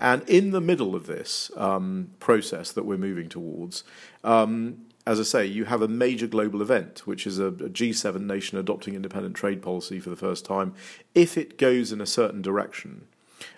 And 0.00 0.22
in 0.28 0.50
the 0.50 0.60
middle 0.60 0.94
of 0.94 1.06
this 1.06 1.50
um, 1.56 2.10
process 2.20 2.70
that 2.72 2.84
we're 2.84 2.98
moving 2.98 3.28
towards, 3.28 3.82
um, 4.22 4.86
as 5.06 5.18
I 5.18 5.24
say, 5.24 5.46
you 5.46 5.64
have 5.64 5.82
a 5.82 5.88
major 5.88 6.26
global 6.26 6.62
event, 6.62 7.06
which 7.06 7.26
is 7.26 7.38
a 7.38 7.46
a 7.46 7.70
G7 7.70 8.20
nation 8.20 8.58
adopting 8.58 8.94
independent 8.94 9.34
trade 9.34 9.62
policy 9.62 9.98
for 9.98 10.10
the 10.10 10.16
first 10.16 10.44
time. 10.44 10.74
If 11.14 11.36
it 11.36 11.58
goes 11.58 11.92
in 11.92 12.00
a 12.00 12.06
certain 12.06 12.42
direction, 12.42 13.08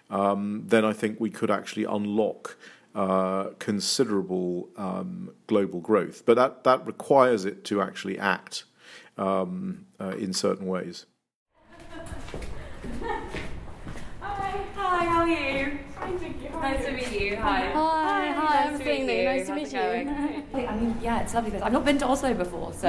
um, 0.08 0.64
then 0.66 0.84
I 0.84 0.92
think 0.92 1.20
we 1.20 1.30
could 1.30 1.50
actually 1.50 1.84
unlock 1.84 2.56
uh, 2.94 3.50
considerable 3.58 4.68
um, 4.76 5.30
global 5.46 5.80
growth. 5.80 6.24
But 6.24 6.34
that, 6.34 6.64
that 6.64 6.86
requires 6.86 7.44
it 7.44 7.64
to 7.66 7.82
actually 7.82 8.18
act 8.18 8.64
um, 9.18 9.86
uh, 10.00 10.10
in 10.10 10.32
certain 10.32 10.66
ways. 10.66 11.06
Hi, 14.20 14.64
hi, 14.74 15.04
how 15.04 15.20
are 15.20 15.28
you? 15.28 15.69
Nice 16.60 16.84
to 16.84 16.92
meet 16.92 17.12
you. 17.12 17.36
Hi. 17.36 17.70
Hi, 17.72 18.32
hi, 18.32 18.64
I'm 18.64 18.72
nice 18.76 18.84
meet 18.84 19.00
you. 19.00 19.24
Nice 19.24 19.46
to 19.46 19.54
meet 19.54 19.72
you. 19.72 19.80
I 20.68 20.76
mean, 20.76 20.94
yeah, 21.00 21.22
it's 21.22 21.32
lovely. 21.32 21.58
I've 21.58 21.72
not 21.72 21.86
been 21.86 21.98
to 21.98 22.06
Oslo 22.06 22.34
before, 22.34 22.74
so 22.74 22.88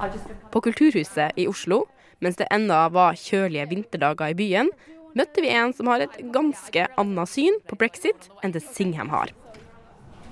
I 0.00 0.08
just. 0.08 0.24
På 0.50 0.60
Kulturhuset 0.60 1.32
i 1.36 1.46
Oslo, 1.46 1.84
mens 2.18 2.36
det 2.36 2.48
enda 2.50 2.88
var 2.88 3.14
kjølige 3.14 3.68
vinterdager 3.68 4.34
i 4.34 4.34
byen, 4.34 4.70
møtte 5.14 5.44
vi 5.44 5.52
en 5.54 5.70
som 5.72 5.86
har 5.92 6.02
et 6.02 6.18
ganske 6.34 6.88
annet 6.98 7.30
syn 7.30 7.60
på 7.68 7.78
brexit 7.78 8.26
enn 8.42 8.56
det 8.56 8.64
Singham 8.66 9.14
har. 9.14 9.30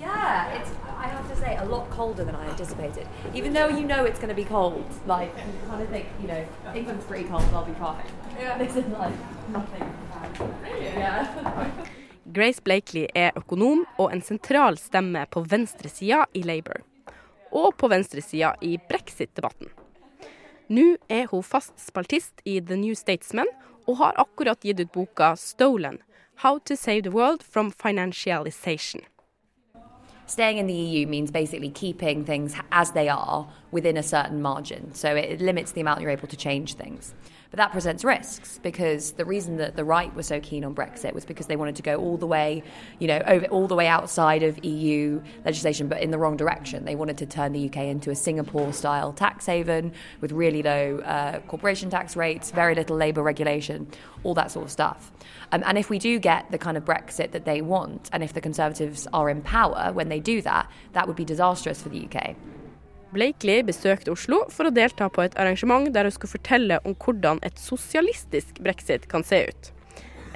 Yeah, 0.01 0.51
it's. 0.59 0.75
I 1.01 1.07
have 1.07 1.29
to 1.31 1.37
say, 1.37 1.57
a 1.57 1.65
lot 1.65 1.89
colder 1.91 2.25
than 2.25 2.35
I 2.35 2.49
anticipated. 2.49 3.07
Even 3.35 3.53
though 3.53 3.69
you 3.69 3.87
know 3.87 4.05
it's 4.05 4.19
going 4.19 4.35
to 4.35 4.35
be 4.35 4.45
cold, 4.45 4.85
like 5.07 5.31
you 5.37 5.71
kind 5.71 5.81
of 5.83 5.89
think, 5.89 6.07
you 6.21 6.27
know, 6.27 6.45
England's 6.75 7.07
pretty 7.07 7.25
cold, 7.29 7.45
I'll 7.55 7.65
be 7.65 7.79
fine. 7.79 8.05
Yeah. 8.39 8.59
This 8.59 8.77
is 8.77 8.85
like 8.99 9.15
nothing. 9.49 9.87
Yeah. 10.83 11.87
Grace 12.33 12.63
Blakely 12.63 13.09
er 13.15 13.35
økonom 13.35 13.83
og 13.99 14.13
en 14.15 14.23
sentral 14.23 14.77
stemme 14.79 15.25
på 15.35 15.43
venstresida 15.51 16.27
i 16.35 16.45
Labour. 16.47 16.85
Og 17.51 17.75
på 17.77 17.89
venstresida 17.91 18.53
i 18.63 18.77
brexit-debatten. 18.91 19.73
Nå 20.71 20.85
er 21.11 21.27
hun 21.33 21.43
fast 21.43 21.75
spaltist 21.83 22.45
i 22.47 22.61
The 22.61 22.79
New 22.79 22.95
Statesman 22.95 23.51
og 23.89 23.97
har 23.99 24.21
akkurat 24.23 24.63
gitt 24.63 24.81
ut 24.81 24.93
boka 24.95 25.35
'Stolen 25.35 25.99
How 26.45 26.59
to 26.59 26.77
Save 26.77 27.03
the 27.03 27.11
World 27.11 27.43
from 27.43 27.73
Financialization'. 27.73 29.03
Staying 30.27 30.59
in 30.59 30.69
the 30.69 30.75
EU 30.75 31.09
means 31.09 31.33
basically 31.33 31.71
keeping 31.71 32.25
things 32.25 32.55
as 32.71 32.93
they 32.93 33.09
are 33.09 33.47
within 33.73 33.97
a 33.97 34.03
certain 34.03 34.41
margin. 34.41 34.95
So 34.95 35.17
it 35.17 35.41
limits 35.41 35.73
the 35.73 35.81
amount 35.81 36.01
you're 36.01 36.17
able 36.19 36.29
to 36.29 36.37
change 36.37 36.75
things. 36.75 37.15
But 37.51 37.57
that 37.57 37.73
presents 37.73 38.05
risks 38.05 38.61
because 38.63 39.13
the 39.13 39.25
reason 39.25 39.57
that 39.57 39.75
the 39.75 39.85
right 39.85 40.15
was 40.15 40.29
so 40.29 40.39
keen 40.39 40.65
on 40.65 40.73
Brexit 40.73 41.13
was 41.13 41.25
because 41.25 41.49
they 41.49 41.57
wanted 41.57 41.75
to 41.77 41.83
go 41.83 41.97
all 41.97 42.17
the 42.17 42.27
way, 42.27 42.63
you 43.01 43.09
know, 43.09 43.21
over, 43.27 43.47
all 43.47 43.67
the 43.67 43.75
way 43.75 43.89
outside 43.89 44.45
of 44.45 44.65
EU 44.65 45.21
legislation, 45.45 45.89
but 45.89 46.01
in 46.01 46.13
the 46.13 46.19
wrong 46.19 46.37
direction. 46.37 46.85
They 46.85 46.95
wanted 46.95 47.19
to 47.19 47.27
turn 47.27 47.53
the 47.53 47.67
UK 47.67 47.79
into 47.79 48.11
a 48.11 48.15
Singapore-style 48.15 49.15
tax 49.15 49.47
haven 49.47 49.93
with 50.21 50.31
really 50.31 50.63
low 50.63 50.99
uh, 50.99 51.41
corporation 51.41 51.91
tax 51.91 52.15
rates, 52.15 52.53
very 52.53 52.77
little 52.77 52.97
labour 52.97 53.23
regulation, 53.23 53.89
all 54.23 54.35
that 54.35 54.53
sort 54.53 54.67
of 54.67 54.71
stuff. 54.71 55.11
Um, 55.51 55.65
and 55.67 55.77
if 55.77 55.91
we 55.91 55.99
do 55.99 56.21
get 56.21 56.53
the 56.53 56.59
kind 56.59 56.77
of 56.77 56.85
Brexit 56.85 57.33
that 57.33 57.47
they 57.47 57.63
want, 57.63 58.11
and 58.13 58.23
if 58.23 58.33
the 58.33 58.41
Conservatives 58.41 59.09
are 59.13 59.29
in 59.29 59.43
power 59.43 59.91
when 59.93 60.09
they 60.09 60.21
do 60.21 60.41
that, 60.43 60.71
that 60.93 61.09
would 61.09 61.17
be 61.17 61.25
disastrous 61.25 61.83
for 61.83 61.89
the 61.89 62.07
UK. 62.07 62.37
Blakely 63.11 63.59
besøkte 63.67 64.13
Oslo 64.15 64.45
for 64.55 64.69
å 64.69 64.75
delta 64.75 65.09
på 65.11 65.25
et 65.25 65.35
arrangement 65.41 65.89
der 65.95 66.07
hun 66.07 66.15
skulle 66.15 66.37
fortelle 66.37 66.79
om 66.87 66.95
hvordan 66.95 67.41
et 67.47 67.59
sosialistisk 67.59 68.61
brexit 68.63 69.09
kan 69.11 69.27
se 69.27 69.43
ut. 69.51 69.71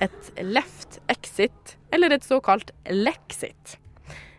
Et 0.02 0.30
left 0.42 0.98
exit, 1.12 1.76
eller 1.94 2.10
et 2.10 2.26
såkalt 2.26 2.72
lexit. 2.90 3.76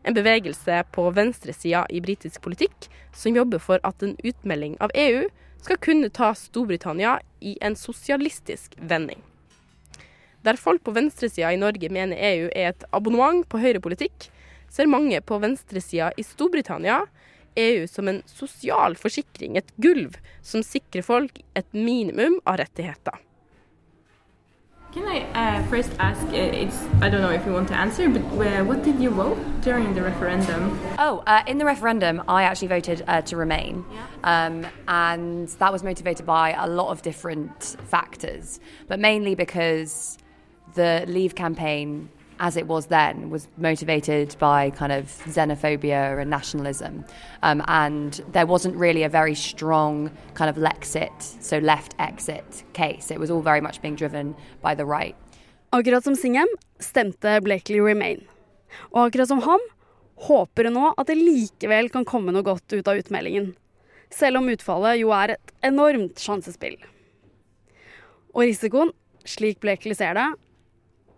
En 0.04 0.13
bevegelse 0.13 0.82
på 0.94 1.08
venstresida 1.15 1.86
i 1.89 2.01
britisk 2.04 2.44
politikk 2.44 2.89
som 3.15 3.38
jobber 3.39 3.63
for 3.63 3.80
at 3.88 4.04
en 4.04 4.18
utmelding 4.20 4.75
av 4.84 4.92
EU 4.94 5.24
skal 5.65 5.80
kunne 5.82 6.12
ta 6.13 6.34
Storbritannia 6.38 7.18
i 7.42 7.56
en 7.63 7.80
sosialistisk 7.80 8.75
vending. 8.77 9.24
Der 10.46 10.60
folk 10.62 10.84
på 10.86 10.94
venstresida 10.94 11.50
i 11.54 11.58
Norge 11.58 11.89
mener 11.89 12.20
EU 12.20 12.51
er 12.51 12.74
et 12.74 12.84
abonnement 12.94 13.48
på 13.50 13.63
høyrepolitikk, 13.63 14.27
ser 14.70 14.92
mange 14.92 15.18
på 15.24 15.39
venstresida 15.42 16.12
i 16.20 16.25
Storbritannia 16.27 17.06
EU 17.56 17.86
som 17.88 18.08
en 18.08 18.22
sosial 18.30 18.96
forsikring, 19.00 19.58
et 19.58 19.72
gulv 19.82 20.18
som 20.42 20.64
sikrer 20.64 21.06
folk 21.06 21.40
et 21.56 21.68
minimum 21.74 22.40
av 22.46 22.60
rettigheter. 22.64 23.22
Can 24.96 25.10
I 25.10 25.24
uh, 25.34 25.62
first 25.68 25.92
ask? 26.00 26.26
Uh, 26.28 26.36
it's 26.64 26.82
I 27.02 27.10
don't 27.10 27.20
know 27.20 27.32
if 27.32 27.46
you 27.46 27.52
want 27.52 27.68
to 27.68 27.76
answer, 27.76 28.08
but 28.08 28.22
uh, 28.22 28.64
what 28.64 28.82
did 28.82 28.98
you 29.02 29.10
vote 29.10 29.38
during 29.62 29.94
the 29.94 30.02
referendum? 30.02 30.80
Oh, 30.98 31.22
uh, 31.28 31.44
in 31.48 31.58
the 31.58 31.66
referendum, 31.66 32.24
I 32.30 32.44
actually 32.44 32.70
voted 32.70 33.04
uh, 33.06 33.22
to 33.24 33.36
remain, 33.36 33.84
um, 34.24 34.66
and 34.88 35.50
that 35.60 35.74
was 35.74 35.84
motivated 35.84 36.26
by 36.26 36.54
a 36.58 36.68
lot 36.68 36.92
of 36.92 37.02
different 37.02 37.76
factors, 37.88 38.62
but 38.88 39.02
mainly 39.02 39.36
because 39.36 40.18
the 40.76 41.04
Leave 41.10 41.36
campaign 41.36 42.08
as 42.39 42.58
it 42.58 42.68
was 42.68 42.88
then, 42.88 43.30
was 43.30 43.48
motivated 43.58 44.36
by 44.39 44.70
kind 44.72 44.92
of 44.92 45.06
xenophobia 45.25 46.20
and 46.20 46.30
nationalism. 46.30 47.06
Um, 47.44 47.63
and 47.68 48.22
there 48.32 48.46
wasn't 48.46 48.75
really 48.75 49.04
a 49.04 49.10
very 49.10 49.36
strong 49.36 50.12
kind 50.34 50.50
of 50.50 50.56
Lexit, 50.56 51.22
so 51.42 51.60
left 51.60 51.96
exit 52.00 52.63
case. 52.74 53.12
It 53.12 53.20
was 53.20 53.32
all 53.32 53.42
very 53.42 53.62
much 53.62 53.82
being 53.82 53.96
driven 53.96 54.36
by 54.62 54.75
the 54.75 54.86
right. 54.86 55.15
Akkurat 55.74 56.04
som 56.04 56.15
Singham 56.15 56.48
stemte 56.80 57.42
Blakely 57.44 57.80
Remain. 57.80 58.25
Og 58.94 59.10
akkurat 59.10 59.27
som 59.27 59.42
ham 59.42 59.60
håper 60.27 60.70
hun 60.70 60.77
nå 60.77 60.94
at 60.98 61.08
det 61.08 61.18
likevel 61.20 61.89
kan 61.92 62.06
komme 62.08 62.32
noe 62.32 62.46
godt 62.46 62.72
ut 62.74 62.88
av 62.88 63.00
utmeldingen. 63.00 63.54
Selv 64.13 64.39
om 64.39 64.50
utfallet 64.51 65.01
jo 65.01 65.12
er 65.15 65.36
et 65.36 65.54
enormt 65.65 66.22
sjansespill. 66.22 66.77
Og 68.36 68.46
risikoen, 68.46 68.92
slik 69.25 69.60
Blakely 69.63 69.96
ser 69.98 70.15
det, 70.15 70.27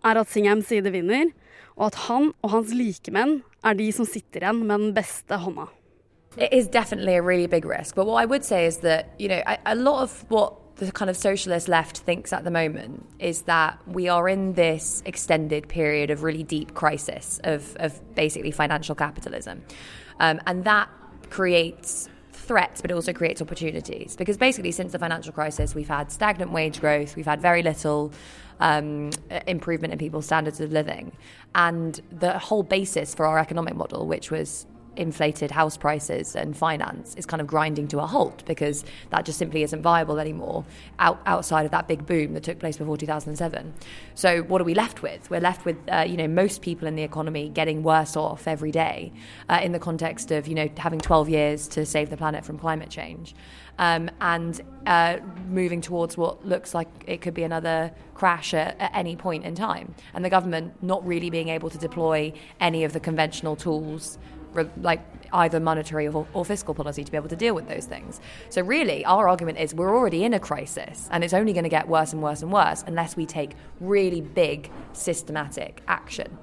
er 0.04 0.20
at 0.20 0.28
side 0.28 0.92
vinner, 0.92 1.32
og 1.76 1.86
at 1.86 1.94
han 2.08 2.32
og 2.42 2.50
hans 2.50 2.74
likemenn 2.74 3.42
er 3.64 3.74
de 3.74 3.90
som 3.92 4.06
sitter 4.06 4.42
igjen 4.42 4.66
med 4.66 4.78
den 4.78 4.94
beste 4.94 5.36
hånda. 5.36 5.68
It 6.36 6.52
is 6.52 6.68
definitely 6.68 7.16
a 7.16 7.22
really 7.22 7.46
big 7.46 7.64
risk. 7.64 7.94
But 7.94 8.06
what 8.06 8.22
I 8.22 8.26
would 8.26 8.44
say 8.44 8.66
is 8.66 8.78
that, 8.78 9.06
you 9.18 9.28
know, 9.28 9.42
a, 9.46 9.58
a 9.66 9.74
lot 9.74 10.02
of 10.02 10.24
what 10.28 10.52
the 10.76 10.92
kind 10.92 11.10
of 11.10 11.16
socialist 11.16 11.68
left 11.68 11.98
thinks 11.98 12.32
at 12.32 12.44
the 12.44 12.50
moment 12.50 13.04
is 13.18 13.42
that 13.42 13.78
we 13.86 14.08
are 14.08 14.28
in 14.28 14.54
this 14.54 15.02
extended 15.04 15.68
period 15.68 16.10
of 16.10 16.22
really 16.22 16.44
deep 16.44 16.74
crisis 16.74 17.40
of, 17.42 17.76
of 17.80 18.00
basically 18.14 18.52
financial 18.52 18.94
capitalism. 18.94 19.62
Um, 20.20 20.40
and 20.46 20.64
that 20.64 20.88
creates 21.30 22.08
threats, 22.32 22.80
but 22.80 22.90
it 22.90 22.94
also 22.94 23.12
creates 23.12 23.42
opportunities. 23.42 24.16
Because 24.16 24.36
basically, 24.36 24.70
since 24.70 24.92
the 24.92 24.98
financial 24.98 25.32
crisis, 25.32 25.74
we've 25.74 25.88
had 25.88 26.12
stagnant 26.12 26.52
wage 26.52 26.80
growth, 26.80 27.16
we've 27.16 27.26
had 27.26 27.40
very 27.40 27.62
little 27.62 28.12
um, 28.60 29.10
improvement 29.46 29.92
in 29.92 29.98
people's 29.98 30.26
standards 30.26 30.60
of 30.60 30.72
living. 30.72 31.12
And 31.54 32.00
the 32.10 32.38
whole 32.38 32.62
basis 32.62 33.14
for 33.14 33.26
our 33.26 33.38
economic 33.38 33.74
model, 33.74 34.06
which 34.06 34.30
was 34.30 34.66
inflated 34.98 35.50
house 35.50 35.76
prices 35.76 36.36
and 36.36 36.56
finance 36.56 37.14
is 37.14 37.24
kind 37.24 37.40
of 37.40 37.46
grinding 37.46 37.88
to 37.88 38.00
a 38.00 38.06
halt 38.06 38.42
because 38.46 38.84
that 39.10 39.24
just 39.24 39.38
simply 39.38 39.62
isn't 39.62 39.80
viable 39.80 40.18
anymore 40.18 40.64
out, 40.98 41.20
outside 41.24 41.64
of 41.64 41.70
that 41.70 41.88
big 41.88 42.04
boom 42.04 42.34
that 42.34 42.42
took 42.42 42.58
place 42.58 42.76
before 42.76 42.96
2007. 42.96 43.72
So 44.14 44.42
what 44.42 44.60
are 44.60 44.64
we 44.64 44.74
left 44.74 45.02
with? 45.02 45.30
We're 45.30 45.40
left 45.40 45.64
with 45.64 45.76
uh, 45.90 46.04
you 46.06 46.16
know 46.16 46.28
most 46.28 46.60
people 46.62 46.88
in 46.88 46.96
the 46.96 47.02
economy 47.02 47.48
getting 47.48 47.82
worse 47.82 48.16
off 48.16 48.46
every 48.48 48.72
day 48.72 49.12
uh, 49.48 49.60
in 49.62 49.72
the 49.72 49.78
context 49.78 50.30
of 50.30 50.48
you 50.48 50.54
know 50.54 50.68
having 50.76 50.98
12 50.98 51.28
years 51.28 51.68
to 51.68 51.86
save 51.86 52.10
the 52.10 52.16
planet 52.16 52.44
from 52.44 52.58
climate 52.58 52.90
change 52.90 53.34
um, 53.78 54.10
and 54.20 54.60
uh, 54.86 55.18
moving 55.48 55.80
towards 55.80 56.16
what 56.16 56.44
looks 56.46 56.74
like 56.74 56.88
it 57.06 57.20
could 57.20 57.34
be 57.34 57.44
another 57.44 57.92
crash 58.14 58.52
at, 58.52 58.78
at, 58.80 58.90
any 58.94 59.14
point 59.14 59.44
in 59.44 59.54
time. 59.54 59.94
And 60.14 60.24
the 60.24 60.30
government 60.30 60.82
not 60.82 61.06
really 61.06 61.30
being 61.30 61.48
able 61.48 61.70
to 61.70 61.78
deploy 61.78 62.32
any 62.60 62.84
of 62.84 62.92
the 62.92 63.00
conventional 63.00 63.54
tools, 63.54 64.18
like 64.80 65.00
either 65.32 65.60
monetary 65.60 66.08
or, 66.08 66.26
or, 66.32 66.44
fiscal 66.44 66.74
policy, 66.74 67.04
to 67.04 67.10
be 67.10 67.16
able 67.16 67.28
to 67.28 67.36
deal 67.36 67.54
with 67.54 67.68
those 67.68 67.84
things. 67.84 68.20
So, 68.48 68.62
really, 68.62 69.04
our 69.04 69.28
argument 69.28 69.58
is 69.58 69.74
we're 69.74 69.94
already 69.94 70.24
in 70.24 70.34
a 70.34 70.40
crisis, 70.40 71.08
and 71.10 71.22
it's 71.22 71.34
only 71.34 71.52
going 71.52 71.64
to 71.64 71.70
get 71.70 71.88
worse 71.88 72.12
and 72.12 72.22
worse 72.22 72.42
and 72.42 72.52
worse 72.52 72.84
unless 72.86 73.16
we 73.16 73.26
take 73.26 73.52
really 73.80 74.20
big, 74.20 74.70
systematic 74.92 75.82
action. 75.86 76.38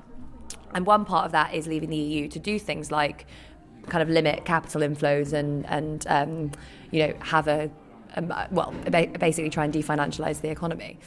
And 0.74 0.86
one 0.86 1.05
part 1.05 1.25
of 1.25 1.31
that 1.31 1.53
is 1.53 1.67
leaving 1.67 1.89
the 1.89 1.98
EU 1.98 2.27
to 2.27 2.39
do 2.39 2.60
things 2.60 2.91
like 2.91 3.25
kind 3.88 4.01
of 4.01 4.10
limit 4.10 4.45
capital 4.45 4.81
inflows 4.81 5.34
and 5.34 5.65
and 5.67 6.05
um, 6.07 6.51
you 6.92 7.07
know 7.07 7.13
have 7.20 7.48
a, 7.48 7.70
a 8.16 8.48
well 8.51 8.74
basically 8.90 9.50
try 9.50 9.66
and 9.66 9.74
definancialize 9.74 10.42
the 10.42 10.50
economy. 10.50 11.00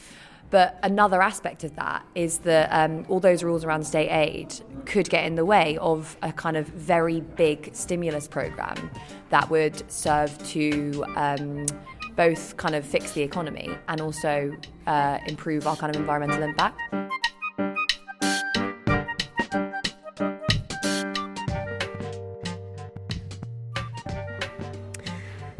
But 0.51 0.79
another 0.81 1.21
aspect 1.21 1.63
of 1.63 1.75
that 1.75 2.03
is 2.15 2.39
that 2.39 2.69
um, 2.71 3.05
all 3.07 3.19
those 3.19 3.43
rules 3.43 3.63
around 3.63 3.83
state 3.85 4.09
aid 4.09 4.53
could 4.85 5.09
get 5.09 5.25
in 5.25 5.35
the 5.35 5.45
way 5.45 5.77
of 5.77 6.17
a 6.23 6.31
kind 6.31 6.57
of 6.57 6.65
very 6.67 7.21
big 7.21 7.69
stimulus 7.73 8.27
program 8.27 8.89
that 9.29 9.49
would 9.49 9.89
serve 9.91 10.35
to 10.49 11.05
um, 11.15 11.65
both 12.15 12.57
kind 12.57 12.75
of 12.75 12.83
fix 12.83 13.11
the 13.11 13.21
economy 13.21 13.69
and 13.87 14.01
also 14.01 14.51
uh, 14.87 15.19
improve 15.27 15.67
our 15.67 15.75
kind 15.75 15.95
of 15.95 16.01
environmental 16.01 16.41
impact. 16.41 16.79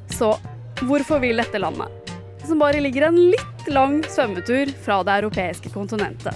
Så 0.09 0.35
hvorfor 0.81 1.19
vil 1.19 1.37
dette 1.37 1.59
landet, 1.59 2.11
som 2.43 2.59
bare 2.59 2.81
ligger 2.81 3.07
en 3.07 3.15
litt 3.29 3.58
lang 3.67 3.99
svømmetur 4.07 4.71
fra 4.85 5.01
det 5.03 5.17
europeiske 5.19 5.71
kontinentet, 5.73 6.35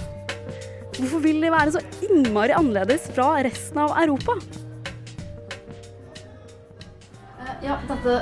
hvorfor 0.98 1.22
vil 1.24 1.40
de 1.42 1.52
være 1.52 1.74
så 1.74 1.82
innmari 2.06 2.54
annerledes 2.54 3.08
fra 3.14 3.30
resten 3.46 3.80
av 3.82 3.96
Europa? 4.02 4.36
Eh, 7.40 7.54
ja, 7.66 7.80
dette 7.88 8.18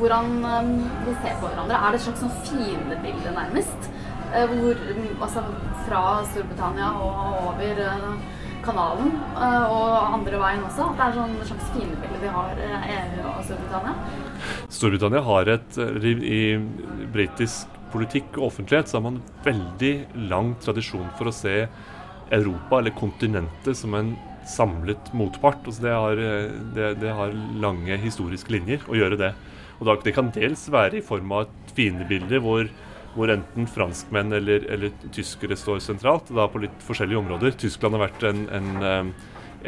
Hvordan 0.00 0.44
eh, 0.48 0.68
vi 1.04 1.14
ser 1.20 1.34
på 1.40 1.48
hverandre. 1.48 1.76
Er 1.76 1.92
det 1.92 1.98
et 1.98 2.04
slags 2.06 2.22
sånn 2.22 2.36
fiendebilde, 2.46 3.34
nærmest? 3.36 3.90
Eh, 4.32 4.48
hvor, 4.48 4.78
altså, 5.20 5.42
fra 5.84 6.04
Storbritannia 6.30 6.92
og 7.04 7.50
over 7.50 7.82
kanalen, 8.64 9.12
og 9.36 10.14
andre 10.14 10.40
veien 10.42 10.64
også. 10.68 10.88
At 10.90 10.98
det 10.98 11.06
er 11.06 11.18
sånn 11.18 11.36
slags 11.48 11.68
fiendebilde 11.74 12.22
vi 12.22 12.32
har 12.36 12.64
EU 12.64 13.28
og 13.30 13.44
Storbritannia. 13.48 13.94
Storbritannia 14.70 15.22
har 15.26 15.52
et 15.56 15.78
I 15.80 16.40
britisk 17.12 17.78
politikk 17.90 18.36
og 18.38 18.50
offentlighet 18.50 18.90
så 18.90 18.98
har 18.98 19.06
man 19.08 19.22
veldig 19.44 19.94
lang 20.30 20.54
tradisjon 20.62 21.08
for 21.18 21.30
å 21.30 21.34
se 21.34 21.64
Europa, 22.30 22.78
eller 22.78 22.94
kontinentet, 22.94 23.74
som 23.76 23.96
en 23.98 24.12
samlet 24.46 25.10
motpart. 25.16 25.64
Altså 25.66 25.82
det, 25.82 25.94
har, 25.94 26.20
det, 26.76 26.92
det, 27.02 27.14
har, 27.16 27.34
lange 27.62 27.98
historiske 28.02 28.52
linjer 28.54 28.86
å 28.88 28.98
gjøre 28.98 29.18
det. 29.20 29.32
Og 29.80 29.90
Det 30.04 30.14
kan 30.14 30.30
dels 30.34 30.66
være 30.70 31.00
i 31.00 31.04
form 31.04 31.32
av 31.32 31.46
et 31.48 31.74
fiendebilde 31.76 32.40
hvor, 32.44 32.68
hvor 33.16 33.32
enten 33.32 33.66
franskmenn 33.66 34.32
eller, 34.36 34.64
eller, 34.70 34.94
tyskere 35.14 35.58
står 35.58 35.80
sentralt, 35.82 36.30
da 36.34 36.46
på 36.50 36.62
litt 36.62 36.86
forskjellige 36.86 37.18
områder. 37.18 37.56
Tyskland 37.58 37.98
har 37.98 38.06
vært 38.06 38.26
en, 38.30 38.46
en 38.54 39.12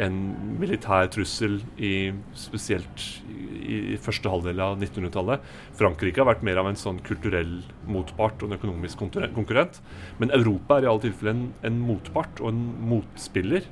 en 0.01 0.15
militær 0.59 1.09
trussel 1.13 1.59
i, 1.77 2.13
spesielt 2.37 3.03
i, 3.29 3.93
i 3.93 3.99
første 4.01 4.29
halvdel 4.31 4.61
av 4.63 4.79
1900-tallet. 4.79 5.43
Frankrike 5.77 6.21
har 6.21 6.29
vært 6.31 6.45
mer 6.45 6.61
av 6.61 6.69
en 6.69 6.79
sånn 6.79 7.01
kulturell 7.05 7.59
motpart 7.89 8.41
og 8.41 8.49
en 8.49 8.57
økonomisk 8.57 9.03
konkurrent. 9.03 9.79
Men 10.21 10.33
Europa 10.35 10.79
er 10.79 10.87
i 10.87 10.91
alle 10.91 11.05
tilfeller 11.05 11.35
en, 11.35 11.45
en 11.69 11.79
motpart 11.91 12.41
og 12.41 12.53
en 12.53 12.63
motspiller. 12.93 13.69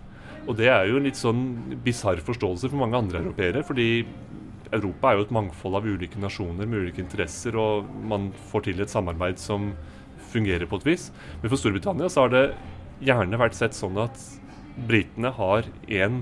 Og 0.47 0.57
det 0.57 0.69
er 0.73 0.89
jo 0.89 0.99
en 0.99 1.07
litt 1.07 1.19
sånn 1.19 1.43
bisarr 1.86 2.21
forståelse 2.25 2.69
for 2.69 2.81
mange 2.81 2.97
andre 2.97 3.21
europeere. 3.23 3.65
fordi 3.65 3.89
Europa 4.71 5.12
er 5.12 5.19
jo 5.19 5.25
et 5.27 5.34
mangfold 5.36 5.77
av 5.79 5.88
ulike 5.88 6.19
nasjoner 6.21 6.67
med 6.67 6.86
ulike 6.86 7.03
interesser, 7.03 7.57
og 7.60 7.88
man 8.07 8.29
får 8.51 8.67
til 8.69 8.84
et 8.84 8.91
samarbeid 8.91 9.39
som 9.41 9.71
fungerer 10.31 10.69
på 10.69 10.79
et 10.79 10.88
vis. 10.93 11.10
Men 11.41 11.51
for 11.51 11.60
Storbritannia 11.60 12.10
så 12.12 12.25
har 12.25 12.34
det 12.34 12.45
gjerne 13.03 13.39
vært 13.41 13.57
sett 13.57 13.75
sånn 13.75 13.99
at 13.99 14.19
britene 14.88 15.34
har 15.36 15.67
én 15.88 16.21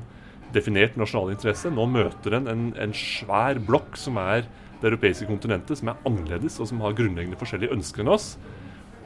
definert 0.56 0.98
nasjonal 0.98 1.36
interesse. 1.36 1.70
Nå 1.70 1.86
møter 1.92 2.38
den 2.38 2.50
en, 2.50 2.70
en 2.82 2.96
svær 2.98 3.62
blokk 3.62 4.00
som 4.00 4.18
er 4.22 4.48
det 4.80 4.88
europeiske 4.90 5.28
kontinentet, 5.30 5.78
som 5.78 5.92
er 5.92 6.08
annerledes 6.08 6.58
og 6.60 6.72
som 6.72 6.82
har 6.86 6.96
grunnleggende 6.98 7.40
forskjellige 7.40 7.76
ønsker 7.76 8.06
enn 8.06 8.16
oss. 8.16 8.32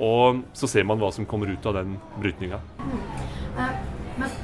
Og 0.02 0.44
så 0.58 0.70
ser 0.70 0.88
man 0.88 1.02
hva 1.02 1.12
som 1.14 1.28
kommer 1.30 1.52
ut 1.52 1.66
av 1.70 1.82
den 1.82 1.98
brytninga. 2.22 2.62
Mm. 2.80 3.83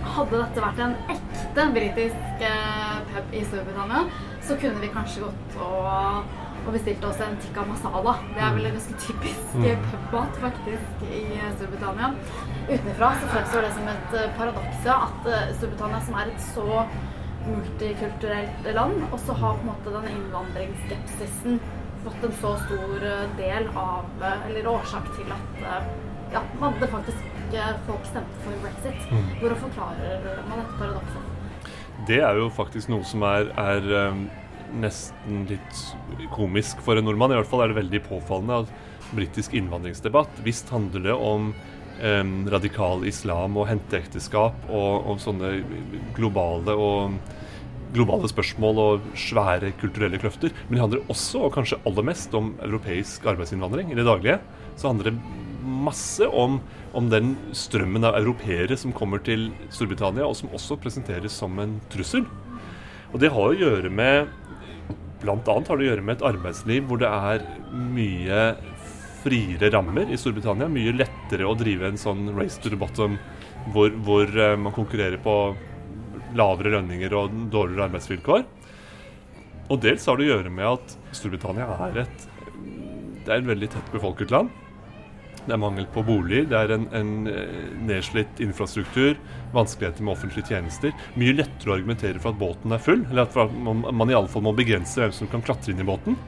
Hadde 0.10 0.42
dette 0.42 0.64
vært 0.64 0.84
en 0.84 0.96
ekte 1.14 1.66
britisk 1.76 2.44
uh, 2.44 3.00
pub 3.12 3.34
i 3.36 3.46
Storbritannia, 3.46 4.04
så 4.46 4.58
kunne 4.60 4.82
vi 4.82 4.92
kanskje 4.94 5.26
gått 5.28 5.60
og 5.64 6.30
og 6.70 6.76
bestilte 6.76 7.08
oss 7.10 7.22
en 7.24 7.38
tikka 7.42 7.64
masala. 7.68 8.16
Det 8.36 8.42
er 8.46 8.56
vel 8.56 8.68
en 8.70 8.76
ganske 8.78 8.98
typisk 9.02 9.56
mm. 9.58 9.86
pubmat 9.92 10.40
faktisk 10.44 11.06
i 11.08 11.24
Storbritannia. 11.56 12.12
Utenfra 12.70 13.12
så 13.22 13.30
fremstår 13.34 13.66
det 13.66 13.72
som 13.78 13.90
et 13.94 14.18
eh, 14.20 14.34
paradoks 14.38 14.90
at 14.96 15.30
eh, 15.32 15.54
Storbritannia, 15.58 16.02
som 16.06 16.20
er 16.20 16.34
et 16.34 16.46
så 16.50 16.84
multikulturelt 17.48 18.70
land, 18.76 19.02
også 19.16 19.38
har 19.42 19.58
på 19.58 19.66
en 19.66 19.72
måte 19.72 19.96
denne 19.96 20.14
innvandringsskepsisen 20.18 21.62
fått 22.04 22.28
en 22.28 22.38
så 22.44 22.54
stor 22.66 23.08
eh, 23.14 23.26
del 23.40 23.72
av, 23.80 24.28
eller 24.36 24.70
årsak 24.76 25.10
til 25.18 25.34
at 25.36 25.66
ja, 26.30 26.44
man 26.62 26.78
det 26.78 26.92
faktisk 26.92 27.29
folk 27.88 28.06
stemte 28.10 28.44
for 28.44 28.60
brexit. 28.64 29.08
Mm. 29.12 29.32
Hvordan 29.40 29.62
forklarer 29.64 30.28
man 30.50 30.62
dette 30.62 30.78
paradokset? 30.80 31.36
Det 32.08 32.22
er 32.24 32.38
jo 32.40 32.50
faktisk 32.54 32.90
noe 32.90 33.04
som 33.04 33.24
er, 33.28 33.50
er 33.60 34.14
nesten 34.80 35.46
litt 35.50 35.82
komisk 36.36 36.82
for 36.86 37.00
en 37.00 37.08
nordmann. 37.08 37.34
I 37.34 37.40
hvert 37.42 37.50
fall 37.50 37.66
er 37.66 37.74
det 37.74 37.82
veldig 37.82 38.04
påfallende 38.06 38.64
at 38.64 39.12
britisk 39.16 39.56
innvandringsdebatt 39.58 40.42
visst 40.46 40.70
handler 40.70 41.08
det 41.08 41.16
om 41.16 41.50
um, 41.52 42.34
radikal 42.52 43.06
islam 43.10 43.58
og 43.58 43.70
henteekteskap 43.72 44.70
og, 44.70 45.10
og 45.10 45.22
sånne 45.24 45.56
globale 46.18 46.76
og 46.78 47.18
globale 47.90 48.30
spørsmål 48.30 48.80
og 48.84 49.06
svære 49.18 49.72
kulturelle 49.82 50.20
kløfter. 50.22 50.54
Men 50.68 50.78
det 50.78 50.84
handler 50.84 51.08
også, 51.10 51.48
og 51.48 51.56
kanskje 51.56 51.80
aller 51.90 52.06
mest, 52.06 52.36
om 52.38 52.52
europeisk 52.62 53.26
arbeidsinnvandring 53.32 53.90
i 53.90 53.98
det 53.98 54.06
daglige. 54.06 54.38
Så 54.78 54.92
handler 54.92 55.10
det 55.10 55.16
masse 55.90 56.28
om, 56.28 56.60
om 56.96 57.10
den 57.12 57.36
strømmen 57.58 58.08
av 58.08 58.18
europeere 58.22 58.78
som 58.80 58.96
kommer 58.96 59.22
til 59.26 59.50
Storbritannia, 59.74 60.26
og 60.26 60.38
som 60.40 60.54
også 60.56 60.80
presenteres 60.82 61.36
som 61.36 61.58
en 61.62 61.80
trussel. 61.92 62.26
Og 63.10 63.20
det 63.22 63.34
har 63.34 63.50
å 63.52 63.58
gjøre 63.58 63.92
med 63.92 64.38
Blant 65.20 65.50
annet 65.52 65.68
har 65.68 65.76
det 65.76 65.84
å 65.84 65.88
gjøre 65.90 66.04
med 66.08 66.16
et 66.16 66.22
arbeidsliv 66.30 66.86
hvor 66.88 67.00
det 67.02 67.10
er 67.12 67.42
mye 67.76 68.38
friere 69.20 69.68
rammer 69.74 70.08
i 70.08 70.20
Storbritannia. 70.20 70.70
Mye 70.72 70.94
lettere 70.96 71.48
å 71.48 71.58
drive 71.60 71.90
en 71.90 72.00
sånn 72.00 72.30
race 72.38 72.56
to 72.64 72.72
the 72.72 72.80
bottom 72.80 73.18
hvor, 73.74 73.92
hvor 74.08 74.32
eh, 74.32 74.56
man 74.56 74.72
konkurrerer 74.72 75.20
på 75.20 75.36
lavere 76.40 76.72
lønninger 76.78 77.16
og 77.20 77.36
dårligere 77.52 77.90
arbeidsvilkår. 77.90 78.48
Og 79.70 79.84
dels 79.84 80.08
har 80.08 80.18
det 80.18 80.30
å 80.30 80.32
gjøre 80.32 80.54
med 80.54 80.70
at 80.70 80.96
Storbritannia 81.20 81.68
er 81.90 82.04
et, 82.06 82.26
det 83.26 83.28
er 83.28 83.42
et 83.42 83.52
veldig 83.52 83.72
tett 83.76 83.92
befolket 83.94 84.32
land. 84.32 84.54
Det 85.50 85.56
er 85.56 85.62
mangel 85.64 85.88
på 85.90 86.04
boliger, 86.06 86.44
det 86.46 86.58
er 86.60 86.72
en, 86.76 86.84
en 86.94 87.30
eh, 87.32 87.70
nedslitt 87.90 88.38
infrastruktur, 88.46 89.16
vanskeligheter 89.56 90.06
med 90.06 90.14
offentlige 90.14 90.52
tjenester. 90.52 90.94
Mye 91.18 91.34
lettere 91.40 91.72
å 91.72 91.78
argumentere 91.80 92.22
for 92.22 92.36
at 92.36 92.38
båten 92.38 92.76
er 92.76 92.84
full, 92.86 93.02
eller 93.10 93.26
at 93.26 93.58
man, 93.66 93.82
man 93.98 94.14
iallfall 94.14 94.46
må 94.46 94.54
begrense 94.54 95.02
hvem 95.02 95.16
som 95.16 95.32
kan 95.32 95.42
klatre 95.42 95.74
inn 95.74 95.82
i 95.82 95.88
båten. 95.90 96.20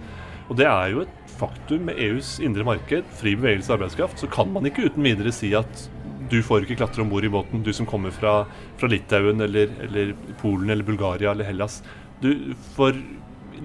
Og 0.50 0.58
det 0.58 0.66
er 0.66 0.90
jo 0.96 1.04
et 1.06 1.34
faktum 1.38 1.86
med 1.92 2.02
EUs 2.02 2.40
indre 2.42 2.66
marked, 2.66 3.06
fri 3.22 3.36
bevegelse 3.38 3.70
av 3.70 3.78
arbeidskraft, 3.78 4.20
så 4.24 4.30
kan 4.34 4.50
man 4.52 4.66
ikke 4.68 4.90
uten 4.90 5.06
videre 5.06 5.34
si 5.38 5.54
at 5.58 5.86
du 6.32 6.40
får 6.46 6.66
ikke 6.66 6.80
klatre 6.82 7.06
om 7.06 7.12
bord 7.12 7.28
i 7.28 7.32
båten, 7.32 7.62
du 7.62 7.72
som 7.78 7.86
kommer 7.86 8.14
fra, 8.16 8.46
fra 8.82 8.90
Litauen 8.90 9.46
eller, 9.46 9.70
eller, 9.86 10.16
Polen 10.42 10.74
eller 10.74 10.88
Bulgaria 10.88 11.36
eller 11.36 11.46
Hellas. 11.46 11.82
Du, 12.24 12.56
for 12.74 12.98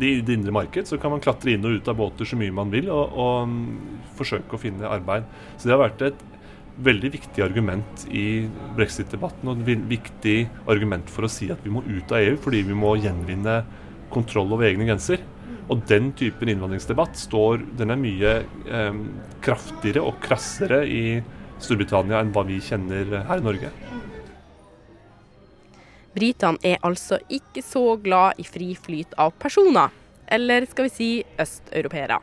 i 0.01 0.21
det 0.21 0.37
indre 0.37 0.53
marked 0.55 0.89
så 0.89 0.99
kan 1.01 1.13
man 1.15 1.23
klatre 1.25 1.55
inn 1.55 1.65
og 1.67 1.79
ut 1.79 1.89
av 1.89 1.97
båter 1.99 2.29
så 2.29 2.39
mye 2.39 2.55
man 2.55 2.73
vil 2.73 2.91
og, 2.93 3.15
og 3.17 3.47
um, 3.47 3.61
forsøke 4.19 4.57
å 4.57 4.61
finne 4.61 4.89
arbeid. 4.89 5.27
Så 5.57 5.69
det 5.69 5.77
har 5.77 5.85
vært 5.87 6.05
et 6.09 6.25
veldig 6.87 7.11
viktig 7.15 7.41
argument 7.45 8.05
i 8.13 8.47
brexit-debatten 8.77 9.49
og 9.49 9.63
et 9.65 9.87
viktig 9.89 10.37
argument 10.69 11.09
for 11.13 11.25
å 11.25 11.33
si 11.33 11.49
at 11.53 11.63
vi 11.65 11.73
må 11.73 11.83
ut 11.87 12.13
av 12.13 12.21
EU 12.21 12.37
fordi 12.43 12.61
vi 12.69 12.77
må 12.77 12.97
gjenvinne 13.01 13.63
kontroll 14.13 14.53
over 14.53 14.69
egne 14.69 14.89
grenser. 14.89 15.25
Og 15.73 15.81
den 15.89 16.13
typen 16.15 16.53
innvandringsdebatt 16.53 17.17
står, 17.19 17.65
den 17.79 17.91
er 17.91 17.99
mye 17.99 18.35
eh, 18.71 19.01
kraftigere 19.43 20.05
og 20.07 20.21
krassere 20.23 20.85
i 20.87 21.19
Storbritannia 21.57 22.21
enn 22.21 22.31
hva 22.35 22.45
vi 22.47 22.61
kjenner 22.63 23.25
her 23.27 23.41
i 23.41 23.47
Norge. 23.47 23.73
Britene 26.17 26.57
er 26.65 26.81
altså 26.87 27.19
ikke 27.29 27.61
så 27.61 27.97
glad 28.01 28.39
i 28.41 28.45
fri 28.49 28.71
flyt 28.79 29.13
av 29.21 29.35
personer, 29.37 29.93
eller 30.33 30.65
skal 30.71 30.89
vi 30.89 30.95
si 30.95 31.11
østeuropeere. 31.41 32.17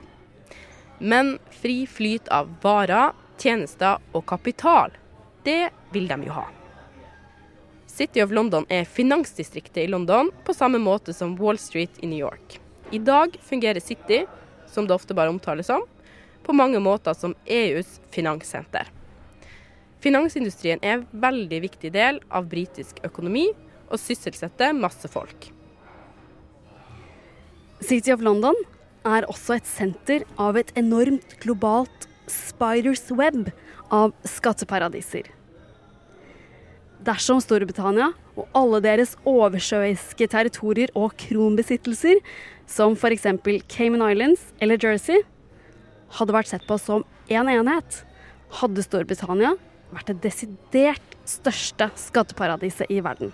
Men 1.03 1.35
fri 1.61 1.83
flyt 1.85 2.31
av 2.33 2.49
varer, 2.63 3.13
tjenester 3.37 4.01
og 4.15 4.25
kapital, 4.29 4.95
det 5.45 5.69
vil 5.93 6.07
de 6.09 6.17
jo 6.25 6.37
ha. 6.39 6.47
City 7.93 8.23
of 8.23 8.31
London 8.33 8.65
er 8.73 8.87
finansdistriktet 8.89 9.83
i 9.83 9.91
London 9.91 10.31
på 10.45 10.55
samme 10.57 10.79
måte 10.81 11.13
som 11.13 11.35
Wall 11.37 11.59
Street 11.61 11.99
i 12.01 12.09
New 12.09 12.17
York. 12.17 12.57
I 12.89 12.97
dag 12.97 13.35
fungerer 13.45 13.79
City, 13.79 14.23
som 14.65 14.87
det 14.87 14.95
ofte 14.95 15.13
bare 15.13 15.29
omtales 15.29 15.69
som, 15.69 15.85
på 16.43 16.55
mange 16.57 16.81
måter 16.81 17.13
som 17.13 17.35
EUs 17.45 17.99
finanssenter. 18.11 18.89
Finansindustrien 20.01 20.81
er 20.81 20.97
en 20.97 21.05
veldig 21.11 21.61
viktig 21.67 21.93
del 21.93 22.17
av 22.33 22.49
britisk 22.49 22.97
økonomi, 23.05 23.51
og 23.93 24.01
sysselsette 24.01 24.71
masse 24.75 25.09
folk. 25.11 25.51
City 27.83 28.13
of 28.13 28.23
London 28.23 28.57
er 29.03 29.27
også 29.27 29.57
et 29.57 29.67
senter 29.67 30.23
av 30.39 30.57
et 30.59 30.71
enormt 30.79 31.35
globalt 31.43 32.07
spiders 32.31 33.05
web 33.11 33.49
av 33.93 34.13
skatteparadiser. 34.27 35.27
Dersom 37.03 37.41
Storbritannia 37.43 38.13
og 38.39 38.47
alle 38.55 38.79
deres 38.85 39.17
oversjøiske 39.27 40.29
territorier 40.31 40.93
og 40.95 41.11
kronbesittelser, 41.19 42.21
som 42.65 42.95
f.eks. 42.95 43.27
Cayman 43.67 44.05
Islands 44.07 44.47
eller 44.63 44.79
Jersey, 44.79 45.19
hadde 46.15 46.35
vært 46.35 46.53
sett 46.53 46.63
på 46.69 46.79
som 46.79 47.03
én 47.27 47.43
en 47.43 47.51
enhet, 47.59 48.03
hadde 48.61 48.85
Storbritannia 48.85 49.57
vært 49.91 50.13
det 50.13 50.21
desidert 50.29 51.17
største 51.27 51.91
skatteparadiset 51.99 52.87
i 52.93 53.03
verden. 53.03 53.33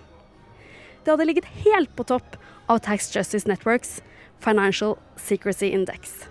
Det 1.04 1.10
hadde 1.12 1.26
ligget 1.28 1.48
helt 1.64 1.92
på 1.96 2.04
topp 2.04 2.36
av 2.70 2.78
Tax 2.84 3.08
Justice 3.16 3.48
Networks 3.48 4.00
Financial 4.40 4.96
Secrecy 5.16 5.72
Index. 5.72 6.26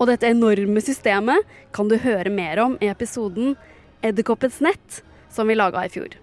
Og 0.00 0.08
dette 0.08 0.28
enorme 0.28 0.80
systemet 0.80 1.44
kan 1.76 1.88
du 1.90 1.98
høre 2.00 2.32
mer 2.32 2.60
om 2.62 2.78
i 2.80 2.88
episoden 2.88 3.56
Edderkoppets 4.04 4.62
nett, 4.64 5.02
som 5.28 5.48
vi 5.48 5.58
laga 5.58 5.84
i 5.84 5.92
fjor. 5.92 6.16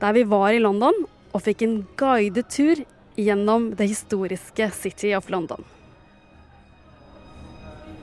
Der 0.00 0.14
vi 0.14 0.22
var 0.24 0.54
i 0.54 0.62
London 0.62 0.94
og 1.34 1.42
fikk 1.42 1.64
en 1.66 1.80
guidet 1.98 2.48
tur 2.54 2.84
gjennom 3.18 3.72
det 3.76 3.90
historiske 3.90 4.70
City 4.74 5.14
of 5.16 5.30
London. 5.30 5.64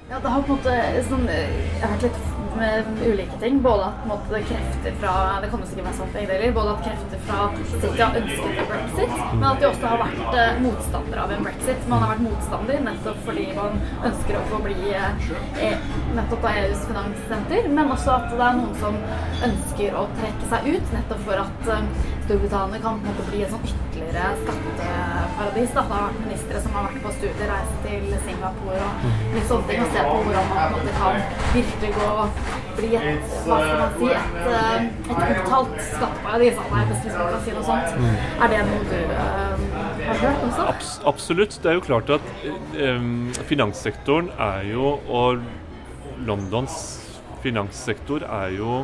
Ja, 0.09 0.19
det 0.23 0.27
har 0.27 0.41
på 0.41 0.53
en 0.53 0.57
måte 0.57 0.73
sånn, 1.09 1.27
Jeg 1.27 1.81
har 1.81 1.91
vært 1.91 2.03
litt 2.07 2.37
med 2.57 2.85
ulike 3.05 3.39
ting. 3.41 3.57
Både 3.61 3.89
at 3.89 4.05
måte, 4.09 4.39
krefter 4.49 4.95
fra 5.01 5.13
Det 5.43 5.49
kommer 5.51 5.67
sikkert 5.69 5.87
være 5.89 5.97
sant 5.97 6.15
begge. 6.15 6.51
Både 6.55 6.75
at 6.75 6.85
krefter 6.85 7.19
fra 7.27 7.39
City 7.57 8.01
har 8.01 8.19
ønsket 8.21 8.61
en 8.63 8.69
brexit, 8.71 9.17
men 9.33 9.45
at 9.49 9.59
de 9.61 9.67
også 9.69 9.91
har 9.91 10.01
vært 10.01 10.37
eh, 10.43 10.61
motstandere 10.63 11.25
av 11.25 11.33
en 11.35 11.45
brexit. 11.47 11.87
Man 11.91 12.03
har 12.03 12.13
vært 12.13 12.25
motstander 12.25 12.83
nettopp 12.87 13.19
fordi 13.27 13.45
man 13.57 13.79
ønsker 14.09 14.39
å 14.39 14.45
få 14.51 14.61
bli 14.65 14.93
eh, 14.95 15.89
nettopp 16.17 16.47
av 16.51 16.61
EUs 16.63 16.85
finanssenter, 16.89 17.69
men 17.79 17.95
også 17.97 18.15
at 18.15 18.29
det 18.31 18.45
er 18.47 18.61
noen 18.61 18.77
som 18.81 19.01
ønsker 19.49 19.99
å 19.99 20.05
trekke 20.21 20.53
seg 20.53 20.71
ut, 20.71 20.95
nettopp 20.95 21.27
for 21.27 21.43
at 21.43 21.73
eh, 21.75 21.91
Storbritannia 22.27 22.81
kan 22.83 23.03
på 23.03 23.07
en 23.07 23.11
måte 23.11 23.27
bli 23.29 23.43
et 23.43 23.53
sånn 23.53 23.67
ytterligere 23.67 24.31
skatteparadis. 24.45 25.75
Da. 25.75 25.83
Det 25.87 25.93
har 25.93 26.07
vært 26.07 26.23
ministre 26.25 26.63
som 26.63 26.75
har 26.79 26.86
vært 26.97 27.05
på 27.05 27.11
studiereise 27.17 27.75
til 27.83 28.05
Singapore 28.25 28.85
og 28.85 29.05
litt 29.35 29.47
sånne 29.49 29.67
ting, 29.69 29.81
og 29.83 29.93
se 29.93 30.03
på 30.07 30.15
hvordan 30.25 30.49
man 30.49 30.57
på 30.57 30.65
en 30.65 30.73
måte 30.75 30.93
kan 30.97 31.19
virkelig 31.53 31.91
gå 31.97 32.09
bli 32.77 32.89
et, 32.99 33.31
hva 33.45 33.57
skal 33.61 33.79
man 33.81 33.95
si, 33.97 34.09
et, 34.13 34.37
eh, 34.53 34.87
et 35.13 35.41
uttalt 35.41 35.79
skatteparadis, 35.87 36.59
hvis 36.73 37.05
vi 37.05 37.13
skal 37.13 37.39
si 37.45 37.55
noe 37.55 37.65
sånt. 37.67 37.97
Mm. 37.97 38.19
Er 38.45 38.53
det 38.53 38.61
noe 38.69 38.83
du 38.91 38.99
uh, 39.13 39.65
har 40.07 40.21
hørt 40.23 40.45
også? 40.49 40.67
Abs 40.67 40.93
absolutt. 41.13 41.57
Det 41.63 41.71
er 41.71 41.79
jo 41.79 41.85
klart 41.87 42.13
at 42.17 42.29
um, 42.77 43.33
finanssektoren 43.49 44.31
er 44.37 44.69
jo, 44.69 44.95
og 45.09 45.43
Londons 46.27 46.79
finanssektor 47.43 48.25
er 48.25 48.55
jo 48.57 48.81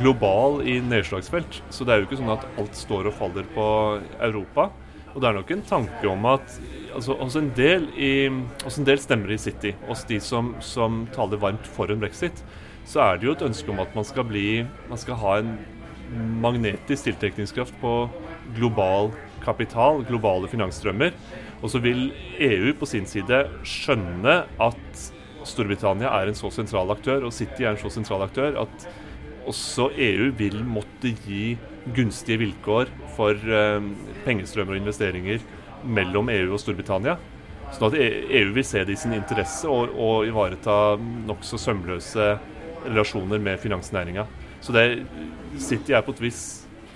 global 0.00 0.62
i 0.66 0.78
nedslagsfelt. 0.82 1.62
Så 1.70 1.86
det 1.86 1.94
er 1.94 2.02
jo 2.02 2.10
ikke 2.10 2.22
sånn 2.22 2.34
at 2.34 2.46
alt 2.58 2.78
står 2.78 3.10
og 3.10 3.18
faller 3.18 3.46
på 3.54 3.66
Europa. 4.18 4.70
Og 5.12 5.20
det 5.20 5.28
er 5.28 5.36
nok 5.36 5.50
en 5.52 5.66
tanke 5.68 6.08
om 6.08 6.30
at 6.30 6.54
altså, 6.94 7.16
hos, 7.20 7.36
en 7.38 7.50
del 7.56 7.88
i, 7.96 8.12
hos 8.64 8.78
en 8.78 8.88
del 8.88 9.00
stemmer 9.02 9.34
i 9.34 9.40
City, 9.40 9.74
hos 9.88 10.04
de 10.08 10.20
som, 10.22 10.54
som 10.64 11.04
taler 11.14 11.40
varmt 11.42 11.68
for 11.76 11.92
en 11.92 12.02
brexit, 12.02 12.44
så 12.88 13.02
er 13.04 13.20
det 13.20 13.28
jo 13.28 13.36
et 13.36 13.46
ønske 13.46 13.70
om 13.70 13.80
at 13.82 13.94
man 13.94 14.06
skal 14.06 14.26
bli 14.26 14.64
Man 14.90 14.98
skal 14.98 15.20
ha 15.20 15.36
en 15.38 15.52
magnetisk 16.42 17.06
tiltrekningskraft 17.06 17.76
på 17.80 17.92
global 18.56 19.12
kapital, 19.44 20.02
globale 20.04 20.50
finansstrømmer. 20.50 21.14
Og 21.62 21.72
så 21.72 21.80
vil 21.82 22.10
EU 22.42 22.74
på 22.76 22.88
sin 22.90 23.06
side 23.08 23.38
skjønne 23.64 24.42
at 24.60 25.06
Storbritannia 25.48 26.10
er 26.20 26.28
en 26.28 26.38
så 26.38 26.50
sentral 26.54 26.92
aktør, 26.92 27.24
og 27.26 27.34
City 27.34 27.64
er 27.64 27.72
en 27.72 27.80
så 27.80 27.90
sentral 27.90 28.26
aktør, 28.26 28.60
at 28.60 28.86
også 29.48 29.88
EU 29.96 30.28
vil 30.38 30.60
måtte 30.68 31.14
gi 31.24 31.56
gunstige 31.96 32.38
vilkår 32.44 32.92
for 33.16 33.34
eh, 33.34 33.88
pengestrømmer 34.26 34.76
og 34.76 34.82
investeringer 34.84 35.42
mellom 35.84 36.30
EU 36.32 36.52
og 36.54 36.62
Storbritannia. 36.62 37.16
Sånn 37.72 37.88
at 37.88 37.96
EU 37.98 38.50
vil 38.52 38.66
se 38.66 38.82
det 38.84 38.96
i 38.96 39.00
sin 39.00 39.14
interesse 39.16 39.68
og, 39.70 39.94
og 39.96 40.26
ivareta 40.28 40.96
nokså 41.00 41.60
sømløse 41.60 42.34
relasjoner 42.84 43.40
med 43.40 43.60
finansnæringa. 43.62 44.26
Så 44.62 44.74
det 44.76 44.84
City 45.58 45.94
er 45.96 46.04
på 46.04 46.12
et 46.14 46.20
vis 46.28 46.42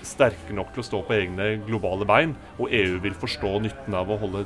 sterke 0.07 0.55
nok 0.55 0.71
til 0.73 0.81
å 0.81 0.85
stå 0.87 1.01
på 1.07 1.15
egne 1.17 1.47
globale 1.67 2.05
bein, 2.07 2.33
og 2.57 2.71
EU 2.73 2.97
vil 3.03 3.15
forstå 3.17 3.51
nytten 3.65 3.97
av 3.97 4.11
å 4.11 4.17
holde 4.21 4.45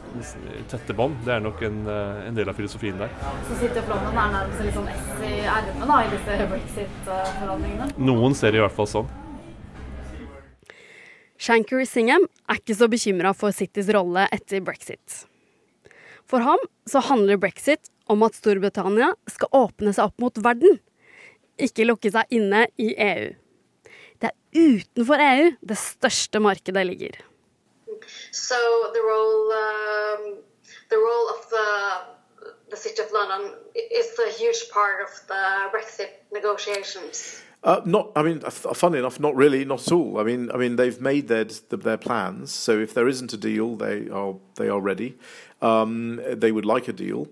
tette 0.71 0.95
bånd. 0.97 1.19
Det 1.25 1.35
er 1.35 1.43
nok 1.43 1.61
en, 1.67 1.81
eh, 1.85 2.27
en, 2.27 2.37
del 2.37 2.49
av 2.49 2.57
filosofien 2.57 2.97
der. 2.97 3.13
Så 3.47 3.59
sitter 3.61 3.85
London 3.91 4.17
er 4.17 4.33
nærmest 4.37 4.65
litt 4.65 4.77
sånn 4.77 4.89
S 4.89 5.09
i 5.27 5.33
ermet 5.45 5.97
i 5.99 6.13
disse 6.15 6.39
brexit-forhandlingene? 6.53 7.91
Noen 7.97 8.37
ser 8.37 8.51
det 8.51 8.61
i 8.61 8.65
hvert 8.65 8.79
fall 8.79 8.89
sånn. 8.89 9.11
Shanker 11.41 11.81
Singham 11.89 12.27
er 12.49 12.59
ikke 12.61 12.77
så 12.77 12.87
bekymra 12.91 13.33
for 13.33 13.55
Citys 13.55 13.89
rolle 13.95 14.27
etter 14.29 14.61
brexit. 14.61 15.23
For 16.29 16.45
ham 16.45 16.61
så 16.87 17.01
handler 17.03 17.41
brexit 17.41 17.89
om 18.11 18.21
at 18.27 18.37
Storbritannia 18.37 19.15
skal 19.31 19.49
åpne 19.57 19.93
seg 19.95 20.11
opp 20.11 20.21
mot 20.21 20.37
verden 20.45 20.77
ikke 21.65 21.87
lukke 21.87 22.11
seg 22.13 22.37
inne 22.37 22.65
i 22.81 22.91
EU. 22.95 23.27
Det 24.21 24.29
er 24.29 24.37
utenfor 24.55 25.21
EU 25.25 25.51
det 25.71 25.77
største 25.79 26.41
markedet 26.43 26.85
ligger. 26.87 27.19
So 28.31 28.57
the 28.95 29.03
role, 29.03 29.53
um, 29.57 30.25
the 30.89 30.97
role 30.97 31.27
of 31.35 31.49
the 31.49 31.67
the 32.71 32.77
City 32.77 33.01
of 33.01 33.11
London 33.11 33.53
is 33.75 34.17
a 34.17 34.31
huge 34.39 34.69
part 34.71 35.03
of 35.03 35.11
the 35.27 35.43
Brexit 35.73 36.11
negotiations. 36.31 37.43
Uh, 37.63 37.79
not, 37.85 38.11
I 38.15 38.23
mean, 38.23 38.39
funnily 38.39 38.99
enough, 38.99 39.19
not 39.19 39.35
really, 39.35 39.63
not 39.65 39.85
at 39.85 39.91
all. 39.91 40.19
I 40.19 40.23
mean, 40.23 40.49
I 40.51 40.57
mean, 40.57 40.77
they've 40.77 40.99
made 40.99 41.27
their 41.27 41.43
their 41.43 41.97
plans. 41.97 42.51
So 42.51 42.79
if 42.79 42.93
there 42.93 43.07
isn't 43.07 43.33
a 43.33 43.37
deal, 43.37 43.75
they 43.75 44.09
are 44.09 44.35
they 44.55 44.67
are 44.67 44.81
ready. 44.81 45.17
Um, 45.61 46.19
they 46.27 46.51
would 46.51 46.65
like 46.65 46.87
a 46.87 46.93
deal. 46.93 47.27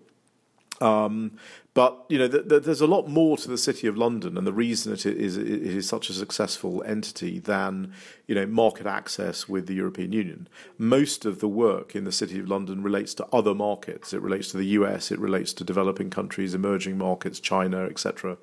Um, 0.82 1.32
but 1.74 2.06
you 2.10 2.18
know, 2.18 2.28
the, 2.28 2.42
the, 2.42 2.60
there's 2.60 2.82
a 2.82 2.88
lot 2.88 3.08
more 3.08 3.38
to 3.38 3.48
the 3.48 3.58
City 3.58 3.88
of 3.88 3.98
London, 3.98 4.38
and 4.38 4.46
the 4.46 4.54
reason 4.54 4.94
it 4.94 5.06
is 5.06 5.36
it 5.36 5.48
is 5.48 5.88
such 5.88 6.10
a 6.10 6.14
successful 6.14 6.84
entity 6.86 7.40
than 7.40 7.94
you 8.28 8.36
know 8.36 8.46
market 8.46 8.86
access 8.86 9.50
with 9.50 9.66
the 9.68 9.74
European 9.74 10.12
Union. 10.12 10.48
Most 10.78 11.26
of 11.26 11.40
the 11.40 11.48
work 11.48 11.96
in 11.96 12.04
the 12.04 12.12
City 12.12 12.40
of 12.40 12.48
London 12.48 12.84
relates 12.84 13.14
to 13.16 13.26
other 13.34 13.56
markets. 13.56 14.14
It 14.14 14.22
relates 14.22 14.50
to 14.52 14.58
the 14.58 14.66
US. 14.66 15.12
It 15.12 15.20
relates 15.20 15.54
to 15.54 15.64
developing 15.64 16.10
countries, 16.10 16.54
emerging 16.54 16.98
markets, 16.98 17.40
China, 17.40 17.86
etc. 17.86 18.38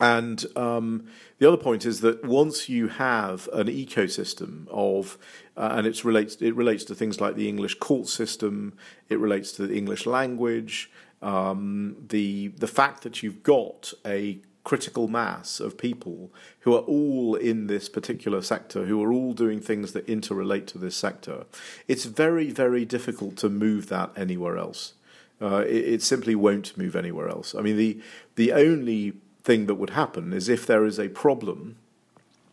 and 0.00 0.44
um, 0.56 1.06
the 1.38 1.46
other 1.46 1.56
point 1.56 1.86
is 1.86 2.00
that 2.00 2.24
once 2.24 2.68
you 2.68 2.88
have 2.88 3.48
an 3.52 3.68
ecosystem 3.68 4.66
of, 4.68 5.18
uh, 5.56 5.70
and 5.72 5.86
it 5.86 6.04
relates, 6.04 6.36
it 6.36 6.54
relates 6.56 6.84
to 6.84 6.94
things 6.94 7.20
like 7.20 7.36
the 7.36 7.48
English 7.48 7.76
court 7.76 8.08
system, 8.08 8.76
it 9.08 9.18
relates 9.18 9.52
to 9.52 9.66
the 9.66 9.76
English 9.76 10.06
language, 10.06 10.90
um, 11.22 11.96
the 12.08 12.48
the 12.48 12.66
fact 12.66 13.02
that 13.02 13.22
you've 13.22 13.42
got 13.42 13.92
a 14.04 14.40
critical 14.64 15.08
mass 15.08 15.60
of 15.60 15.76
people 15.76 16.32
who 16.60 16.74
are 16.74 16.80
all 16.80 17.34
in 17.34 17.66
this 17.66 17.88
particular 17.88 18.42
sector, 18.42 18.86
who 18.86 19.02
are 19.02 19.12
all 19.12 19.34
doing 19.34 19.60
things 19.60 19.92
that 19.92 20.06
interrelate 20.06 20.66
to 20.66 20.78
this 20.78 20.96
sector, 20.96 21.44
it's 21.86 22.06
very, 22.06 22.50
very 22.50 22.84
difficult 22.84 23.36
to 23.36 23.48
move 23.50 23.88
that 23.88 24.10
anywhere 24.16 24.56
else. 24.56 24.94
Uh, 25.40 25.64
it, 25.66 25.84
it, 25.84 26.02
simply 26.02 26.34
won't 26.34 26.78
move 26.78 26.96
anywhere 26.96 27.28
else. 27.28 27.54
I 27.54 27.60
mean, 27.60 27.76
the 27.76 28.00
the 28.36 28.52
only 28.52 29.14
thing 29.44 29.66
that 29.66 29.74
would 29.74 29.90
happen 29.90 30.32
is 30.32 30.48
if 30.48 30.66
there 30.66 30.84
is 30.84 30.98
a 30.98 31.08
problem 31.08 31.76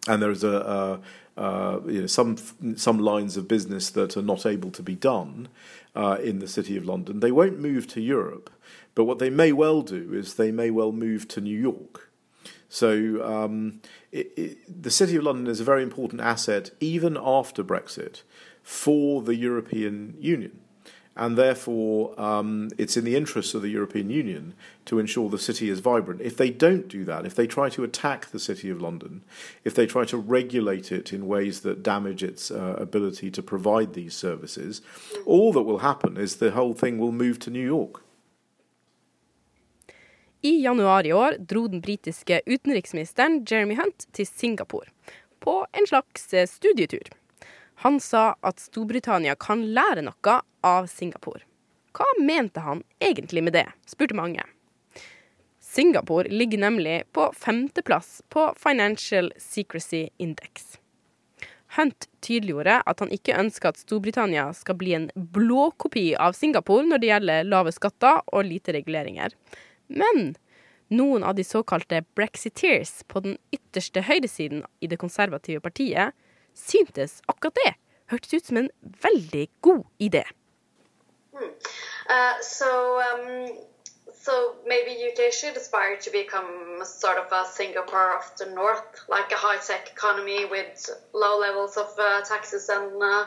and 0.08 0.22
there's 0.22 0.44
a, 0.44 1.00
a, 1.38 1.42
a 1.42 1.82
you 1.90 2.02
know, 2.02 2.08
some 2.08 2.38
some 2.76 3.00
lines 3.00 3.38
of 3.38 3.48
business 3.48 3.90
that 3.92 4.18
are 4.18 4.22
not 4.22 4.46
able 4.46 4.72
to 4.72 4.84
be 4.84 4.96
done 4.96 5.48
uh, 5.96 6.18
in 6.22 6.40
the 6.40 6.48
city 6.48 6.76
of 6.78 6.86
London, 6.86 7.20
they 7.22 7.32
won't 7.32 7.60
move 7.60 7.88
to 7.88 8.02
Europe. 8.02 8.50
But 8.94 9.06
what 9.06 9.20
they 9.20 9.30
may 9.30 9.54
well 9.54 9.82
do 9.82 10.14
is 10.14 10.34
they 10.34 10.52
may 10.52 10.70
well 10.70 10.92
move 10.92 11.28
to 11.30 11.42
New 11.42 11.58
York. 11.58 12.10
So 12.68 13.24
um, 13.24 13.82
it, 14.12 14.32
it, 14.36 14.84
the 14.84 14.92
city 14.92 15.16
of 15.16 15.24
London 15.24 15.48
is 15.48 15.60
a 15.60 15.66
very 15.66 15.84
important 15.84 16.22
asset 16.22 16.72
even 16.80 17.18
after 17.22 17.64
Brexit 17.64 18.24
for 18.64 19.22
the 19.22 19.36
European 19.36 20.16
Union 20.20 20.60
and 21.15 21.38
therefore 21.38 22.19
um, 22.19 22.69
it's 22.78 22.95
in 22.95 23.04
the 23.04 23.15
interests 23.15 23.54
of 23.54 23.62
the 23.62 23.69
European 23.69 24.10
Union 24.10 24.54
to 24.86 25.00
ensure 25.00 25.30
the 25.30 25.38
city 25.38 25.69
is 25.69 25.80
vibrant. 25.80 26.21
If 26.21 26.38
they 26.38 26.50
don't 26.50 26.88
do 26.88 27.04
that, 27.06 27.26
if 27.26 27.36
they 27.36 27.47
try 27.47 27.69
to 27.69 27.84
attack 27.84 28.28
the 28.28 28.39
City 28.39 28.69
of 28.69 28.82
London, 28.82 29.21
if 29.63 29.76
they 29.76 29.86
try 29.86 30.06
to 30.06 30.17
regulate 30.17 30.91
it 30.91 31.13
in 31.13 31.28
ways 31.28 31.62
that 31.62 31.84
damage 31.84 32.24
its 32.24 32.50
uh, 32.50 32.76
ability 32.78 33.30
to 33.32 33.43
provide 33.43 33.93
these 33.93 34.15
services, 34.15 34.82
all 35.26 35.52
that 35.54 35.63
will 35.63 35.80
happen 35.80 36.17
is 36.17 36.36
the 36.36 36.52
whole 36.52 36.74
thing 36.74 36.97
will 36.97 37.12
move 37.12 37.39
to 37.39 37.50
New 37.50 37.65
York. 37.65 38.04
I 40.43 40.63
januar 40.63 41.06
i 41.06 41.13
år 41.13 41.36
dro 41.38 41.67
den 41.67 41.82
britiske 41.82 42.41
utenriksministeren 42.45 43.45
Jeremy 43.52 43.76
Hunt 43.76 44.08
til 44.12 44.28
Singapore 44.28 44.86
på 45.39 45.65
en 45.74 45.88
slags 45.88 46.34
eh, 46.34 46.47
studietur. 46.47 47.21
Han 47.82 48.00
sa 48.00 48.36
at 48.46 48.60
Storbritannia 48.62 49.34
kan 49.41 49.63
lære 49.74 50.04
noe 50.06 50.34
av 50.62 50.86
Singapore. 50.86 51.41
Hva 51.98 52.06
mente 52.22 52.62
han 52.62 52.84
egentlig 53.02 53.41
med 53.41 53.56
det, 53.58 53.65
spurte 53.89 54.13
mange. 54.13 54.44
Singapore 55.60 56.30
ligger 56.30 56.62
nemlig 56.62 57.04
på 57.12 57.32
femteplass 57.34 58.22
på 58.30 58.52
Financial 58.58 59.32
Secrecy 59.38 60.10
Index. 60.17 60.78
Hunt 61.74 62.06
tydeliggjorde 62.22 62.78
at 62.86 63.02
han 63.02 63.13
ikke 63.17 63.39
ønsker 63.39 63.72
at 63.72 63.82
Storbritannia 63.82 64.50
skal 64.54 64.78
bli 64.78 64.94
en 65.00 65.10
blåkopi 65.15 66.12
av 66.22 66.38
Singapore 66.38 66.86
når 66.86 67.02
det 67.02 67.10
gjelder 67.15 67.50
lave 67.50 67.74
skatter 67.74 68.22
og 68.28 68.46
lite 68.46 68.76
reguleringer. 68.78 69.34
Men 69.88 70.36
noen 70.94 71.26
av 71.26 71.34
de 71.39 71.48
såkalte 71.48 72.04
brexiteers 72.20 73.00
på 73.08 73.26
den 73.26 73.39
ytterste 73.56 74.06
høyresiden 74.06 74.67
i 74.84 74.91
det 74.91 75.02
konservative 75.02 75.63
partiet 75.65 76.13
syntes 76.54 77.22
akkurat 77.28 77.56
det 77.56 77.74
hørtes 78.12 78.34
ut 78.34 78.46
som 78.46 78.58
en 78.58 78.70
veldig 79.04 79.48
god 79.62 79.84
idé. 80.00 80.24
Hmm. 81.32 81.52
Uh, 82.10 82.36
so, 82.44 83.00
um, 83.00 83.48
so 84.14 84.56
maybe 84.68 84.92
UK 85.08 85.32
should 85.34 85.56
aspire 85.58 85.96
to 85.98 86.12
become 86.12 86.84
sort 86.84 87.18
of 87.18 87.32
a 87.32 87.46
Singapore 87.46 88.16
of 88.18 88.26
the 88.38 88.46
North, 88.54 88.90
like 89.10 89.32
a 89.32 89.38
high-tech 89.38 89.90
economy 89.96 90.46
with 90.46 90.90
low 91.14 91.40
levels 91.40 91.78
of 91.78 91.90
uh, 91.98 92.22
taxes 92.22 92.70
and 92.70 93.02
uh, 93.02 93.26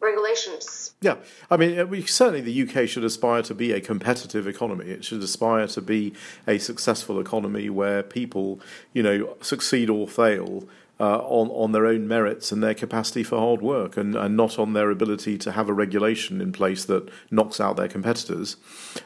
regulations. 0.00 0.94
Yeah, 1.00 1.16
I 1.50 1.56
mean, 1.56 1.78
uh, 1.78 1.86
we, 1.86 2.06
certainly 2.06 2.40
the 2.40 2.62
UK 2.62 2.88
should 2.88 3.04
aspire 3.04 3.42
to 3.42 3.54
be 3.54 3.72
a 3.72 3.80
competitive 3.80 4.46
economy. 4.46 4.86
It 4.86 5.04
should 5.04 5.22
aspire 5.22 5.66
to 5.68 5.80
be 5.80 6.14
a 6.46 6.58
successful 6.58 7.18
economy 7.20 7.68
where 7.68 8.02
people, 8.02 8.60
you 8.92 9.02
know, 9.02 9.36
succeed 9.40 9.90
or 9.90 10.06
fail 10.06 10.64
uh, 11.00 11.18
on 11.18 11.48
on 11.48 11.72
their 11.72 11.86
own 11.86 12.06
merits 12.06 12.52
and 12.52 12.62
their 12.62 12.74
capacity 12.74 13.24
for 13.24 13.38
hard 13.38 13.62
work, 13.62 13.96
and, 13.96 14.14
and 14.14 14.36
not 14.36 14.58
on 14.58 14.74
their 14.74 14.90
ability 14.90 15.38
to 15.38 15.52
have 15.52 15.68
a 15.68 15.72
regulation 15.72 16.40
in 16.40 16.52
place 16.52 16.84
that 16.84 17.08
knocks 17.30 17.60
out 17.60 17.76
their 17.76 17.88
competitors, 17.88 18.56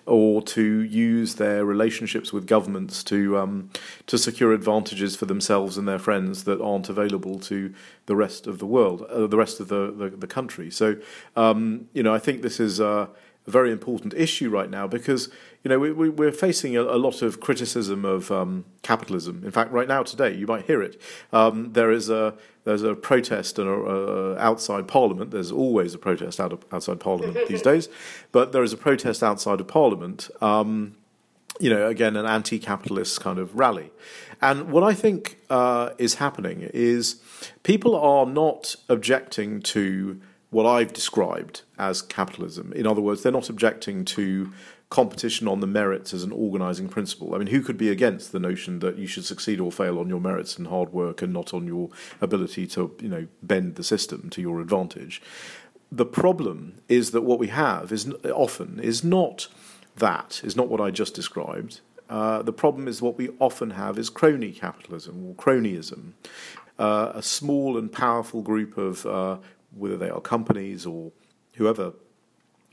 or 0.05 0.43
to 0.43 0.63
use 0.63 1.37
their 1.37 1.65
relationships 1.65 2.33
with 2.33 2.47
governments 2.47 3.05
to 3.05 3.39
um, 3.39 3.71
to 4.07 4.19
secure 4.19 4.53
advantages 4.53 5.17
for 5.17 5.27
themselves 5.27 5.79
and 5.79 5.87
their 5.87 5.99
friends 5.99 6.45
that 6.45 6.61
aren't 6.61 6.89
available 6.89 7.39
to 7.39 7.73
the 8.07 8.17
rest 8.17 8.47
of 8.47 8.59
the 8.59 8.67
world, 8.67 9.03
uh, 9.03 9.27
the 9.27 9.39
rest 9.39 9.61
of 9.61 9.69
the 9.69 9.93
the, 9.93 10.11
the 10.17 10.27
country. 10.27 10.71
So, 10.71 10.97
um, 11.37 11.89
you 11.93 12.03
know, 12.03 12.15
I 12.15 12.19
think 12.19 12.43
this 12.43 12.61
is. 12.61 12.81
Uh, 12.81 13.07
very 13.51 13.71
important 13.71 14.15
issue 14.15 14.49
right 14.49 14.71
now 14.71 14.87
because 14.87 15.29
you 15.63 15.69
know 15.69 15.79
we, 15.79 15.93
we, 15.93 16.27
are 16.27 16.33
facing 16.33 16.77
a, 16.77 16.83
a, 16.83 16.97
lot 16.97 17.21
of 17.21 17.41
criticism 17.41 18.05
of 18.05 18.31
um, 18.31 18.65
capitalism. 18.83 19.43
In 19.45 19.51
fact, 19.51 19.71
right 19.71 19.89
now 19.89 20.03
today 20.03 20.35
you 20.35 20.47
might 20.47 20.65
hear 20.65 20.83
it. 20.83 21.01
Um, 21.33 21.73
there 21.73 21.91
is 21.91 22.09
a 22.09 22.35
there's 22.65 22.83
a 22.83 22.95
protest 22.95 23.59
and 23.59 23.69
a, 23.69 24.37
outside 24.39 24.89
Parliament. 24.89 25.31
There's 25.31 25.53
always 25.53 25.93
a 25.93 25.99
protest 25.99 26.41
out 26.41 26.53
of, 26.53 26.65
outside 26.73 27.01
Parliament 27.01 27.49
these 27.49 27.63
days, 27.71 27.89
but 28.33 28.53
there 28.53 28.63
is 28.63 28.73
a 28.73 28.79
protest 28.79 29.23
outside 29.23 29.61
of 29.61 29.69
Parliament. 29.69 30.31
Um, 30.41 30.97
you 31.61 31.71
know, 31.71 31.87
again, 31.87 32.17
an 32.17 32.27
anti-capitalist 32.27 33.21
kind 33.21 33.39
of 33.39 33.55
rally. 33.55 33.93
And 34.43 34.73
what 34.73 34.83
I 34.83 34.93
think 34.93 35.39
uh, 35.51 35.91
is 35.99 36.15
happening 36.15 36.69
is 36.75 37.21
people 37.63 37.95
are 37.95 38.27
not 38.27 38.75
objecting 38.89 39.63
to 39.63 40.21
what 40.55 40.67
I've 40.67 40.93
described 40.93 41.63
as 41.79 42.01
capitalism. 42.01 42.73
In 42.75 42.87
other 42.87 43.01
words, 43.01 43.23
they're 43.23 43.33
not 43.33 43.51
objecting 43.51 44.05
to 44.05 44.53
competition 44.89 45.49
on 45.49 45.59
the 45.59 45.67
merits 45.67 46.15
as 46.15 46.23
an 46.23 46.31
organizing 46.31 46.89
principle. 46.89 47.35
I 47.35 47.39
mean, 47.39 47.49
who 47.49 47.61
could 47.61 47.77
be 47.77 47.89
against 47.89 48.31
the 48.31 48.39
notion 48.39 48.79
that 48.79 48.97
you 48.97 49.09
should 49.09 49.25
succeed 49.25 49.59
or 49.59 49.73
fail 49.73 49.99
on 49.99 50.09
your 50.09 50.21
merits 50.21 50.57
and 50.57 50.69
hard 50.69 50.93
work 50.93 51.23
and 51.23 51.33
not 51.33 51.53
on 51.53 51.67
your 51.67 51.89
ability 52.21 52.69
to, 52.69 52.95
you 53.01 53.09
know, 53.09 53.27
bend 53.43 53.75
the 53.75 53.83
system 53.83 54.31
to 54.31 54.41
your 54.41 54.61
advantage? 54.61 55.21
The 55.91 56.07
problem 56.07 56.81
is 56.89 57.11
that 57.11 57.23
what 57.23 57.41
we 57.41 57.49
have 57.49 57.91
is 57.91 58.09
often 58.33 58.79
is 58.79 59.03
not 59.03 59.49
that, 59.97 60.41
is 60.45 60.55
not 60.55 60.69
what 60.69 60.81
I 60.81 60.93
just 60.93 61.15
described. 61.17 61.81
Uh, 62.09 62.43
the 62.43 62.53
problem 62.53 62.87
is 62.87 63.03
what 63.03 63.19
we 63.19 63.31
often 63.41 63.71
have 63.71 63.99
is 63.99 64.09
crony 64.09 64.53
capitalism 64.53 65.27
or 65.27 65.35
cronyism. 65.35 66.13
Uh, 66.79 67.11
a 67.15 67.23
small 67.23 67.77
and 67.77 67.93
powerful 67.93 68.43
group 68.43 68.77
of 68.77 69.07
uh, 69.07 69.39
whether 69.77 69.97
they 69.97 70.11
are 70.11 70.21
companies 70.21 70.87
or 70.87 71.13
whoever, 71.55 71.93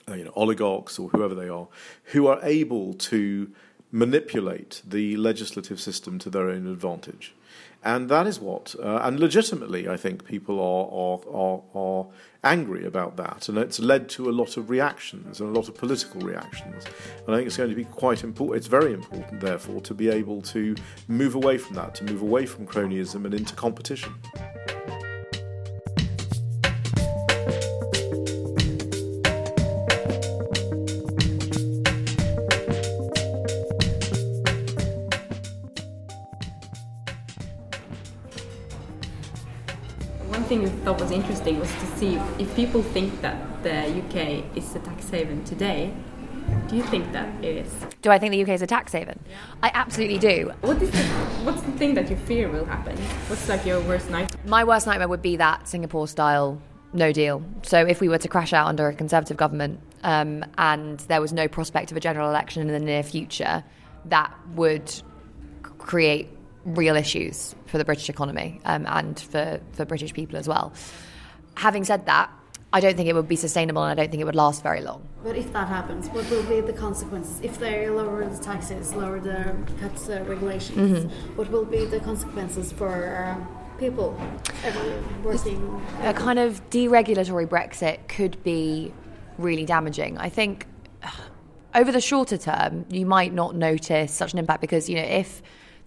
uh, 0.09 0.13
you 0.13 0.23
know, 0.23 0.33
oligarchs 0.35 0.99
or 0.99 1.09
whoever 1.09 1.35
they 1.35 1.49
are, 1.49 1.67
who 2.05 2.27
are 2.27 2.39
able 2.43 2.93
to 2.93 3.51
manipulate 3.91 4.81
the 4.87 5.17
legislative 5.17 5.79
system 5.79 6.17
to 6.19 6.29
their 6.29 6.49
own 6.49 6.65
advantage. 6.65 7.33
And 7.83 8.09
that 8.09 8.27
is 8.27 8.39
what, 8.39 8.75
uh, 8.81 8.99
and 9.01 9.19
legitimately, 9.19 9.89
I 9.89 9.97
think 9.97 10.23
people 10.23 10.59
are, 10.59 10.85
are, 11.33 11.35
are, 11.35 11.61
are, 11.73 12.07
angry 12.43 12.85
about 12.85 13.17
that. 13.17 13.49
And 13.49 13.57
it's 13.59 13.79
led 13.79 14.09
to 14.09 14.27
a 14.27 14.31
lot 14.31 14.57
of 14.57 14.71
reactions 14.71 15.39
and 15.39 15.49
a 15.49 15.59
lot 15.59 15.67
of 15.67 15.75
political 15.75 16.21
reactions. 16.21 16.85
And 17.25 17.35
I 17.35 17.37
think 17.37 17.47
it's 17.47 17.57
going 17.57 17.69
to 17.69 17.75
be 17.75 17.85
quite 17.85 18.23
important, 18.23 18.57
it's 18.57 18.67
very 18.67 18.93
important, 18.93 19.41
therefore, 19.41 19.79
to 19.81 19.93
be 19.93 20.09
able 20.09 20.41
to 20.43 20.75
move 21.07 21.35
away 21.35 21.59
from 21.59 21.75
that, 21.75 21.93
to 21.95 22.03
move 22.03 22.23
away 22.23 22.47
from 22.47 22.65
cronyism 22.65 23.25
and 23.25 23.35
into 23.35 23.53
competition. 23.53 24.13
Thing 40.51 40.63
we 40.63 40.69
thought 40.83 40.99
was 40.99 41.11
interesting 41.11 41.57
was 41.61 41.71
to 41.71 41.85
see 41.95 42.15
if 42.37 42.53
people 42.57 42.83
think 42.83 43.21
that 43.21 43.63
the 43.63 43.87
UK 44.01 44.43
is 44.53 44.75
a 44.75 44.79
tax 44.79 45.09
haven 45.09 45.41
today. 45.45 45.93
Do 46.67 46.75
you 46.75 46.83
think 46.83 47.13
that 47.13 47.41
it 47.41 47.55
is? 47.65 47.73
Do 48.01 48.11
I 48.11 48.19
think 48.19 48.31
the 48.33 48.41
UK 48.43 48.49
is 48.49 48.61
a 48.61 48.67
tax 48.67 48.91
haven? 48.91 49.17
I 49.63 49.71
absolutely 49.73 50.17
do. 50.17 50.51
What 50.59 50.81
is 50.81 50.91
the, 50.91 51.03
what's 51.45 51.61
the 51.61 51.71
thing 51.71 51.93
that 51.93 52.09
you 52.09 52.17
fear 52.17 52.49
will 52.49 52.65
happen? 52.65 52.97
What's 53.27 53.47
like 53.47 53.65
your 53.65 53.79
worst 53.79 54.09
nightmare? 54.09 54.41
My 54.45 54.65
worst 54.65 54.87
nightmare 54.87 55.07
would 55.07 55.21
be 55.21 55.37
that 55.37 55.69
Singapore 55.69 56.05
style 56.05 56.61
no 56.91 57.13
deal. 57.13 57.41
So 57.61 57.85
if 57.85 58.01
we 58.01 58.09
were 58.09 58.17
to 58.17 58.27
crash 58.27 58.51
out 58.51 58.67
under 58.67 58.89
a 58.89 58.93
Conservative 58.93 59.37
government 59.37 59.79
um, 60.03 60.43
and 60.57 60.99
there 61.11 61.21
was 61.21 61.31
no 61.31 61.47
prospect 61.47 61.91
of 61.91 61.95
a 61.95 62.01
general 62.01 62.27
election 62.27 62.61
in 62.61 62.67
the 62.67 62.79
near 62.79 63.03
future, 63.03 63.63
that 64.03 64.37
would 64.55 64.93
create 65.77 66.27
real 66.65 66.95
issues 66.95 67.55
for 67.65 67.77
the 67.77 67.85
British 67.85 68.09
economy 68.09 68.61
um, 68.65 68.85
and 68.87 69.19
for, 69.19 69.59
for 69.73 69.85
British 69.85 70.13
people 70.13 70.37
as 70.37 70.47
well. 70.47 70.73
Having 71.55 71.85
said 71.85 72.05
that, 72.05 72.31
I 72.73 72.79
don't 72.79 72.95
think 72.95 73.09
it 73.09 73.13
would 73.13 73.27
be 73.27 73.35
sustainable 73.35 73.83
and 73.83 73.91
I 73.91 74.01
don't 74.01 74.09
think 74.09 74.21
it 74.21 74.25
would 74.25 74.35
last 74.35 74.63
very 74.63 74.81
long. 74.81 75.05
But 75.23 75.35
if 75.35 75.51
that 75.51 75.67
happens, 75.67 76.07
what 76.09 76.29
will 76.29 76.43
be 76.43 76.61
the 76.61 76.71
consequences? 76.71 77.41
If 77.41 77.59
they 77.59 77.89
lower 77.89 78.25
the 78.27 78.41
taxes, 78.41 78.93
lower 78.93 79.19
the 79.19 79.55
cuts 79.79 80.07
the 80.07 80.23
regulations, 80.23 81.11
what 81.35 81.51
will 81.51 81.65
be 81.65 81.85
the 81.85 81.99
consequences 81.99 82.71
for 82.71 83.37
uh, 83.37 83.77
people 83.77 84.17
working? 85.23 85.81
a 86.03 86.13
kind 86.13 86.39
of 86.39 86.69
deregulatory 86.69 87.45
Brexit 87.45 88.07
could 88.07 88.41
be 88.43 88.93
really 89.37 89.65
damaging. 89.65 90.17
I 90.17 90.29
think 90.29 90.65
over 91.75 91.91
the 91.91 92.01
shorter 92.01 92.37
term, 92.37 92.85
you 92.89 93.05
might 93.05 93.33
not 93.33 93.53
notice 93.53 94.13
such 94.13 94.31
an 94.31 94.39
impact 94.39 94.61
because, 94.61 94.89
you 94.89 94.95
know, 94.95 95.03
if 95.03 95.41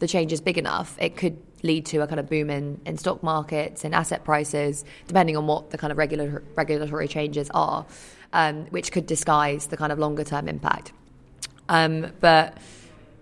the 0.04 0.08
change 0.08 0.34
is 0.34 0.42
big 0.42 0.58
enough, 0.58 0.98
it 1.00 1.16
could 1.16 1.38
lead 1.62 1.86
to 1.86 2.02
a 2.02 2.06
kind 2.06 2.20
of 2.20 2.28
boom 2.28 2.50
in, 2.50 2.78
in 2.84 2.98
stock 2.98 3.22
markets, 3.22 3.84
and 3.84 3.94
asset 3.94 4.22
prices, 4.22 4.84
depending 5.06 5.34
on 5.34 5.46
what 5.46 5.70
the 5.70 5.78
kind 5.78 5.90
of 5.90 5.96
regular, 5.96 6.42
regulatory 6.56 7.08
changes 7.08 7.50
are, 7.54 7.86
um, 8.34 8.66
which 8.66 8.92
could 8.92 9.06
disguise 9.06 9.68
the 9.68 9.78
kind 9.78 9.90
of 9.90 9.98
longer 9.98 10.22
term 10.22 10.46
impact. 10.46 10.92
Um, 11.70 12.12
but 12.20 12.58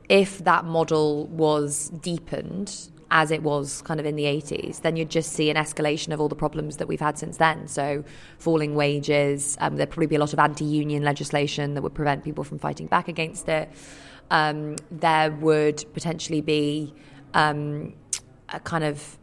if 0.08 0.38
that 0.38 0.64
model 0.64 1.28
was 1.28 1.90
deepened 1.90 2.88
as 3.12 3.30
it 3.30 3.44
was 3.44 3.80
kind 3.82 4.00
of 4.00 4.06
in 4.06 4.16
the 4.16 4.24
80s, 4.24 4.80
then 4.80 4.96
you'd 4.96 5.10
just 5.10 5.32
see 5.32 5.48
an 5.48 5.56
escalation 5.56 6.12
of 6.12 6.20
all 6.20 6.28
the 6.28 6.34
problems 6.34 6.78
that 6.78 6.88
we've 6.88 6.98
had 6.98 7.16
since 7.16 7.36
then. 7.36 7.68
So, 7.68 8.02
falling 8.38 8.74
wages, 8.74 9.56
um, 9.60 9.76
there'd 9.76 9.90
probably 9.90 10.06
be 10.08 10.16
a 10.16 10.18
lot 10.18 10.32
of 10.32 10.40
anti 10.40 10.64
union 10.64 11.04
legislation 11.04 11.74
that 11.74 11.82
would 11.82 11.94
prevent 11.94 12.24
people 12.24 12.42
from 12.42 12.58
fighting 12.58 12.88
back 12.88 13.06
against 13.06 13.48
it. 13.48 13.70
Um, 14.30 14.76
there 14.90 15.30
would 15.30 15.84
potentially 15.92 16.40
be 16.40 16.94
um, 17.34 17.94
a 18.48 18.60
kind 18.60 18.84
of 18.84 19.18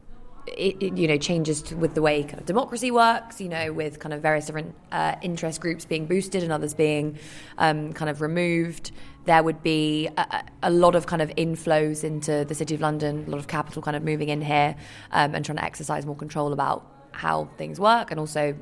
you 0.58 1.08
know 1.08 1.18
changes 1.18 1.74
with 1.76 1.94
the 1.94 2.02
way 2.02 2.24
kind 2.24 2.40
of 2.40 2.46
democracy 2.48 2.90
works 2.90 3.40
you 3.40 3.48
know 3.48 3.72
with 3.72 4.00
kind 4.00 4.14
of 4.14 4.22
various 4.22 4.48
different 4.48 4.74
uh, 4.92 5.16
interest 5.22 5.62
groups 5.62 5.86
being 5.86 6.08
boosted 6.08 6.42
and 6.42 6.52
others 6.52 6.74
being 6.74 7.18
um, 7.58 7.94
kind 7.94 8.10
of 8.10 8.22
removed. 8.22 8.92
There 9.26 9.44
would 9.44 9.62
be 9.62 10.08
a, 10.18 10.44
a, 10.64 10.72
lot 10.72 10.96
of 10.96 11.06
kind 11.06 11.22
of 11.22 11.30
inflows 11.36 12.04
into 12.04 12.46
the 12.46 12.56
city 12.56 12.74
of 12.74 12.82
london 12.82 13.26
a 13.28 13.30
lot 13.30 13.38
of 13.38 13.48
capital 13.48 13.82
kind 13.82 13.96
of 13.96 14.04
moving 14.04 14.30
in 14.30 14.42
here 14.42 14.76
um, 15.12 15.36
and 15.36 15.46
trying 15.46 15.58
to 15.58 15.64
exercise 15.64 16.04
more 16.06 16.16
control 16.16 16.52
about 16.52 17.10
how 17.12 17.46
things 17.58 17.80
work 17.80 18.10
and 18.10 18.20
also 18.20 18.56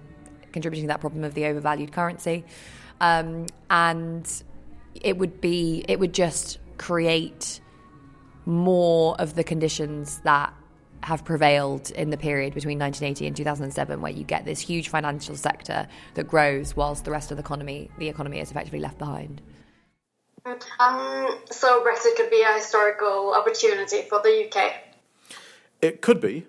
contributing 0.52 0.86
to 0.86 0.88
that 0.88 1.00
problem 1.00 1.24
of 1.24 1.34
the 1.34 1.46
overvalued 1.46 1.92
currency. 1.92 2.44
Um, 3.00 3.46
and 3.70 4.44
it 5.04 5.18
would 5.18 5.42
be 5.42 5.84
it 5.88 6.00
would 6.00 6.14
just 6.14 6.60
create 6.78 7.60
more 8.46 9.20
of 9.20 9.36
the 9.36 9.44
conditions 9.44 10.20
that 10.24 10.54
have 11.04 11.24
prevailed 11.24 11.92
in 11.92 12.10
the 12.10 12.18
period 12.18 12.54
between 12.54 12.80
1980 12.80 13.28
and 13.28 13.36
2007 13.36 14.02
where 14.02 14.12
you 14.12 14.24
get 14.24 14.46
this 14.46 14.60
huge 14.60 14.90
financial 14.90 15.36
sector 15.36 15.88
that 16.16 16.28
grows 16.28 16.76
whilst 16.76 17.06
the 17.06 17.12
rest 17.12 17.32
of 17.32 17.38
the 17.38 17.44
economy 17.44 17.90
the 17.98 18.10
economy 18.10 18.40
is 18.40 18.50
effectively 18.52 18.80
left 18.80 18.98
behind 18.98 19.42
Um, 20.80 21.40
so 21.52 21.84
Brexit 21.84 22.16
could 22.16 22.30
be 22.30 22.42
a 22.42 22.54
historical 22.54 23.34
opportunity 23.34 24.04
for 24.04 24.22
the 24.22 24.48
UK. 24.48 24.74
It 25.82 26.02
could 26.02 26.22
be, 26.22 26.46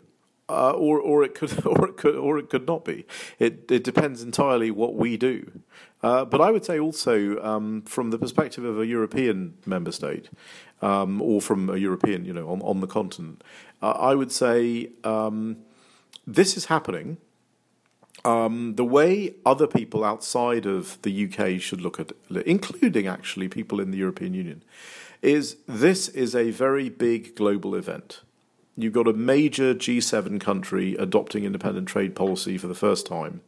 uh, 0.48 0.70
or 0.70 1.00
or 1.00 1.24
it 1.24 1.34
could 1.34 1.66
or 1.66 1.88
it 1.88 1.96
could 1.96 2.14
or 2.14 2.38
it 2.38 2.48
could 2.48 2.66
not 2.66 2.84
be. 2.84 3.06
It 3.38 3.70
it 3.70 3.84
depends 3.84 4.22
entirely 4.22 4.70
what 4.70 4.94
we 4.94 5.16
do. 5.16 5.60
Uh, 6.02 6.24
but 6.24 6.40
I 6.40 6.50
would 6.50 6.64
say 6.64 6.78
also 6.78 7.42
um, 7.42 7.82
from 7.82 8.10
the 8.10 8.18
perspective 8.18 8.64
of 8.64 8.78
a 8.78 8.86
European 8.86 9.54
member 9.66 9.90
state, 9.90 10.28
um, 10.80 11.20
or 11.20 11.40
from 11.40 11.68
a 11.68 11.76
European, 11.76 12.24
you 12.24 12.32
know, 12.32 12.48
on 12.48 12.62
on 12.62 12.80
the 12.80 12.86
continent, 12.86 13.42
uh, 13.82 13.90
I 13.90 14.14
would 14.14 14.30
say 14.30 14.90
um, 15.04 15.56
this 16.26 16.56
is 16.56 16.66
happening. 16.66 17.18
Um, 18.24 18.74
the 18.74 18.84
way 18.84 19.34
other 19.46 19.66
people 19.66 20.04
outside 20.04 20.66
of 20.66 21.00
the 21.02 21.26
UK 21.26 21.60
should 21.60 21.80
look 21.80 22.00
at 22.00 22.12
including 22.44 23.06
actually 23.06 23.48
people 23.48 23.80
in 23.80 23.90
the 23.90 23.98
European 23.98 24.34
Union, 24.34 24.62
is 25.22 25.56
this 25.66 26.08
is 26.08 26.34
a 26.34 26.50
very 26.50 26.88
big 26.88 27.34
global 27.34 27.74
event. 27.74 28.20
You've 28.76 28.92
got 28.92 29.08
a 29.08 29.12
major 29.12 29.74
G7 29.74 30.40
country 30.40 30.94
adopting 30.96 31.44
independent 31.44 31.88
trade 31.88 32.14
policy 32.14 32.56
for 32.58 32.68
the 32.68 32.74
first 32.76 33.06
time. 33.06 33.40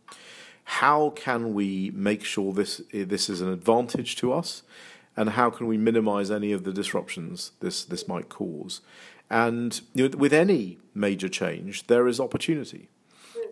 How 0.78 1.10
can 1.10 1.52
we 1.52 1.90
make 1.94 2.24
sure 2.24 2.52
this 2.52 2.80
this 2.92 3.28
is 3.28 3.40
an 3.40 3.52
advantage 3.52 4.14
to 4.16 4.32
us, 4.32 4.62
and 5.16 5.30
how 5.30 5.50
can 5.50 5.66
we 5.66 5.76
minimise 5.76 6.30
any 6.30 6.52
of 6.52 6.62
the 6.62 6.72
disruptions 6.72 7.50
this 7.58 7.84
this 7.84 8.06
might 8.06 8.28
cause? 8.28 8.80
And 9.28 9.80
you 9.94 10.08
know, 10.08 10.16
with 10.16 10.32
any 10.32 10.78
major 10.94 11.28
change, 11.28 11.88
there 11.88 12.06
is 12.06 12.20
opportunity. 12.20 12.88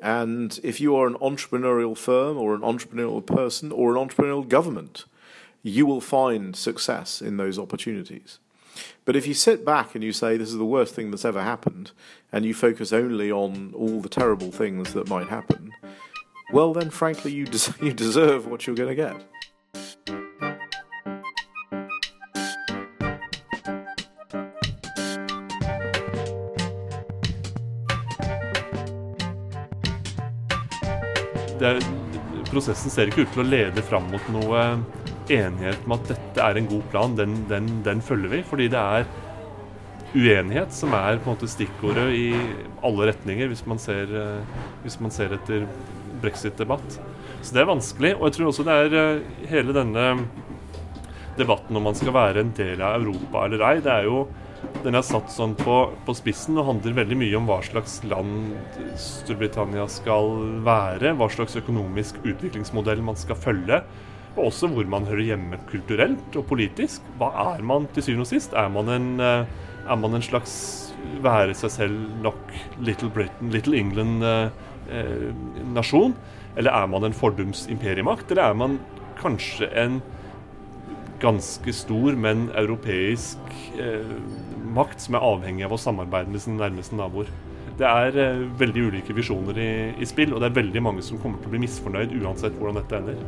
And 0.01 0.61
if 0.63 0.81
you 0.81 0.95
are 0.95 1.09
an 1.09 1.15
entrepreneurial 1.15 1.97
firm 1.97 2.39
or 2.39 2.55
an 2.55 2.61
entrepreneurial 2.61 3.27
person 3.27 3.73
or 3.73 3.97
an 3.97 4.09
entrepreneurial 4.09 4.49
government, 4.49 5.05
you 5.63 5.87
will 5.87 6.01
find 6.01 6.55
success 6.55 7.21
in 7.21 7.37
those 7.37 7.59
opportunities. 7.59 8.39
But 9.05 9.17
if 9.17 9.27
you 9.27 9.35
sit 9.35 9.65
back 9.65 9.97
and 9.97 10.05
you 10.05 10.13
say 10.13 10.37
this 10.37 10.51
is 10.51 10.57
the 10.57 10.65
worst 10.65 10.95
thing 10.95 11.11
that's 11.11 11.25
ever 11.25 11.43
happened, 11.43 11.91
and 12.31 12.45
you 12.45 12.55
focus 12.55 12.93
only 12.93 13.33
on 13.33 13.75
all 13.75 14.01
the 14.01 14.09
terrible 14.09 14.53
things 14.53 14.93
that 14.93 15.09
might 15.09 15.29
happen, 15.29 15.73
well, 16.53 16.73
then 16.73 16.91
frankly, 16.91 17.33
you, 17.33 17.45
des- 17.45 17.73
you 17.83 17.93
deserve 17.93 18.47
what 18.47 18.67
you're 18.67 18.77
going 18.77 18.89
to 18.89 18.95
get. 18.95 19.17
er, 31.69 31.81
prosessen 32.53 32.93
ser 32.93 33.11
ikke 33.11 33.25
ut 33.27 33.33
til 33.35 33.43
å 33.43 33.49
lede 33.49 33.83
fram 33.85 34.07
mot 34.13 34.29
noe 34.33 34.61
enighet 35.29 35.83
med 35.85 35.99
at 35.99 36.13
dette 36.15 36.45
er 36.45 36.61
en 36.61 36.69
god 36.71 36.85
plan. 36.93 37.17
Den, 37.19 37.35
den, 37.51 37.67
den 37.85 38.01
følger 38.05 38.33
vi. 38.33 38.43
Fordi 38.47 38.69
det 38.73 38.79
er 38.79 39.09
uenighet 40.15 40.73
som 40.73 40.95
er 40.97 41.19
på 41.19 41.29
en 41.29 41.35
måte 41.35 41.51
stikkordet 41.51 42.07
i 42.17 42.29
alle 42.87 43.11
retninger, 43.11 43.51
hvis 43.51 43.67
man 43.69 43.81
ser, 43.83 44.09
hvis 44.85 44.97
man 45.03 45.13
ser 45.13 45.35
etter 45.37 45.67
brexit-debatt. 46.23 46.99
Så 47.43 47.55
det 47.55 47.63
er 47.63 47.71
vanskelig. 47.71 48.15
Og 48.19 48.29
jeg 48.29 48.37
tror 48.37 48.51
også 48.51 48.67
det 48.67 48.77
er 48.83 48.99
eh, 48.99 49.47
hele 49.53 49.77
denne 49.77 50.11
debatten 51.39 51.79
om 51.79 51.85
man 51.87 51.97
skal 51.99 52.17
være 52.17 52.43
en 52.43 52.53
del 52.57 52.83
av 52.83 52.99
Europa 52.99 53.47
eller 53.47 53.65
ei. 53.69 53.79
Det 53.85 53.95
er 53.95 54.09
jo 54.09 54.27
den 54.83 54.99
er 54.99 55.05
satt 55.07 55.31
sånn 55.31 55.55
på, 55.59 55.75
på, 56.07 56.15
spissen 56.19 56.59
og 56.59 56.67
handler 56.67 56.97
veldig 56.97 57.19
mye 57.21 57.37
om 57.39 57.47
hva 57.47 57.61
slags 57.63 58.01
land 58.11 58.57
Storbritannia 58.99 59.85
skal 59.91 60.33
være, 60.67 61.15
hva 61.15 61.29
slags 61.31 61.55
økonomisk 61.61 62.19
utviklingsmodell 62.25 63.03
man 63.07 63.19
skal 63.19 63.39
følge, 63.39 63.81
og 64.35 64.49
også 64.49 64.71
hvor 64.73 64.91
man 64.91 65.07
hører 65.07 65.31
hjemme 65.31 65.61
kulturelt 65.71 66.39
og 66.39 66.47
politisk. 66.51 67.07
Hva 67.19 67.31
er 67.55 67.63
man 67.67 67.87
til 67.95 68.07
syvende 68.07 68.27
og 68.27 68.33
sist? 68.33 68.55
Er 68.59 68.71
man 68.71 68.91
en, 68.95 69.09
er 69.23 69.99
man 69.99 70.19
en 70.19 70.27
slags 70.27 70.59
være 71.23 71.55
seg 71.57 71.73
selv 71.73 71.99
nok 72.23 72.39
Little 72.83 73.11
Britain, 73.15 73.51
Little 73.55 73.79
England-nasjon? 74.89 76.17
eller 76.59 76.75
er 76.75 76.87
man 76.91 77.07
en 77.07 77.15
fordums 77.15 77.67
imperiemakt? 77.71 78.31
Eller 78.33 78.51
er 78.51 78.57
man 78.59 78.79
kanskje 79.21 79.69
en 79.79 80.01
ganske 81.23 81.73
stor, 81.75 82.15
men 82.19 82.49
europeisk 82.55 83.39
eh, 83.79 84.17
makt 84.75 85.03
som 85.03 85.19
er 85.19 85.27
avhengig 85.27 85.67
av 85.67 85.75
å 85.75 85.81
samarbeide 85.81 86.35
med 86.35 86.43
sine 86.43 86.61
nærmeste 86.61 86.99
naboer. 86.99 87.31
Det 87.79 87.87
er 87.87 88.19
eh, 88.19 88.45
veldig 88.59 88.89
ulike 88.91 89.15
visjoner 89.15 89.59
i, 89.59 89.71
i, 89.99 90.07
spill, 90.07 90.35
og 90.35 90.43
det 90.43 90.51
er 90.51 90.59
veldig 90.61 90.83
mange 90.83 91.05
som 91.07 91.19
kommer 91.23 91.43
til 91.43 91.51
å 91.51 91.55
bli 91.55 91.63
misfornøyd 91.67 92.15
uansett 92.23 92.59
hvordan 92.59 92.81
dette 92.83 93.03
ender. 93.03 93.23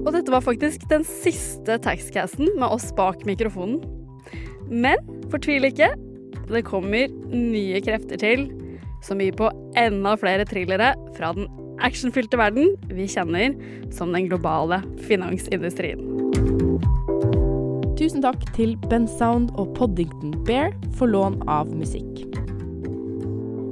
Og 0.00 0.12
dette 0.14 0.34
var 0.34 0.42
faktisk 0.42 0.86
den 0.90 1.06
siste 1.06 1.78
taxcasten 1.82 2.54
med 2.58 2.68
oss 2.70 2.90
bak 2.98 3.26
mikrofonen. 3.26 3.99
Men 4.70 5.02
fortvil 5.30 5.66
ikke, 5.68 5.90
det 6.50 6.66
kommer 6.66 7.10
nye 7.30 7.82
krefter 7.84 8.18
til 8.20 8.48
som 9.04 9.20
byr 9.20 9.34
på 9.38 9.48
enda 9.80 10.16
flere 10.20 10.46
thrillere 10.48 10.92
fra 11.16 11.32
den 11.36 11.48
actionfylte 11.80 12.36
verden 12.36 12.74
vi 12.92 13.08
kjenner 13.08 13.54
som 13.94 14.12
den 14.14 14.28
globale 14.28 14.82
finansindustrien. 15.06 16.02
Tusen 18.00 18.24
takk 18.24 18.44
til 18.56 18.76
Ben 18.88 19.08
Sound 19.08 19.52
og 19.60 19.74
Poddington 19.76 20.32
Bear 20.48 20.72
for 20.96 21.10
lån 21.10 21.42
av 21.52 21.68
musikk. 21.72 22.22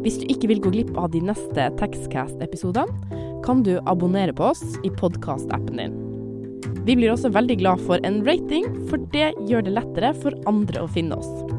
Hvis 0.04 0.20
du 0.20 0.28
ikke 0.30 0.50
vil 0.52 0.60
gå 0.64 0.72
glipp 0.72 0.92
av 1.00 1.10
de 1.14 1.22
neste 1.24 1.70
Taxcast-episodene, 1.80 3.16
kan 3.44 3.64
du 3.64 3.78
abonnere 3.88 4.34
på 4.36 4.50
oss 4.50 4.62
i 4.84 4.92
podkast-appen 4.92 5.80
din. 5.80 6.07
Vi 6.88 6.94
blir 6.96 7.10
også 7.12 7.28
veldig 7.34 7.58
glad 7.60 7.82
for 7.84 8.00
en 8.08 8.22
rating, 8.24 8.64
for 8.88 9.02
det 9.12 9.34
gjør 9.44 9.66
det 9.66 9.74
lettere 9.76 10.14
for 10.22 10.32
andre 10.48 10.86
å 10.86 10.88
finne 10.88 11.18
oss. 11.20 11.57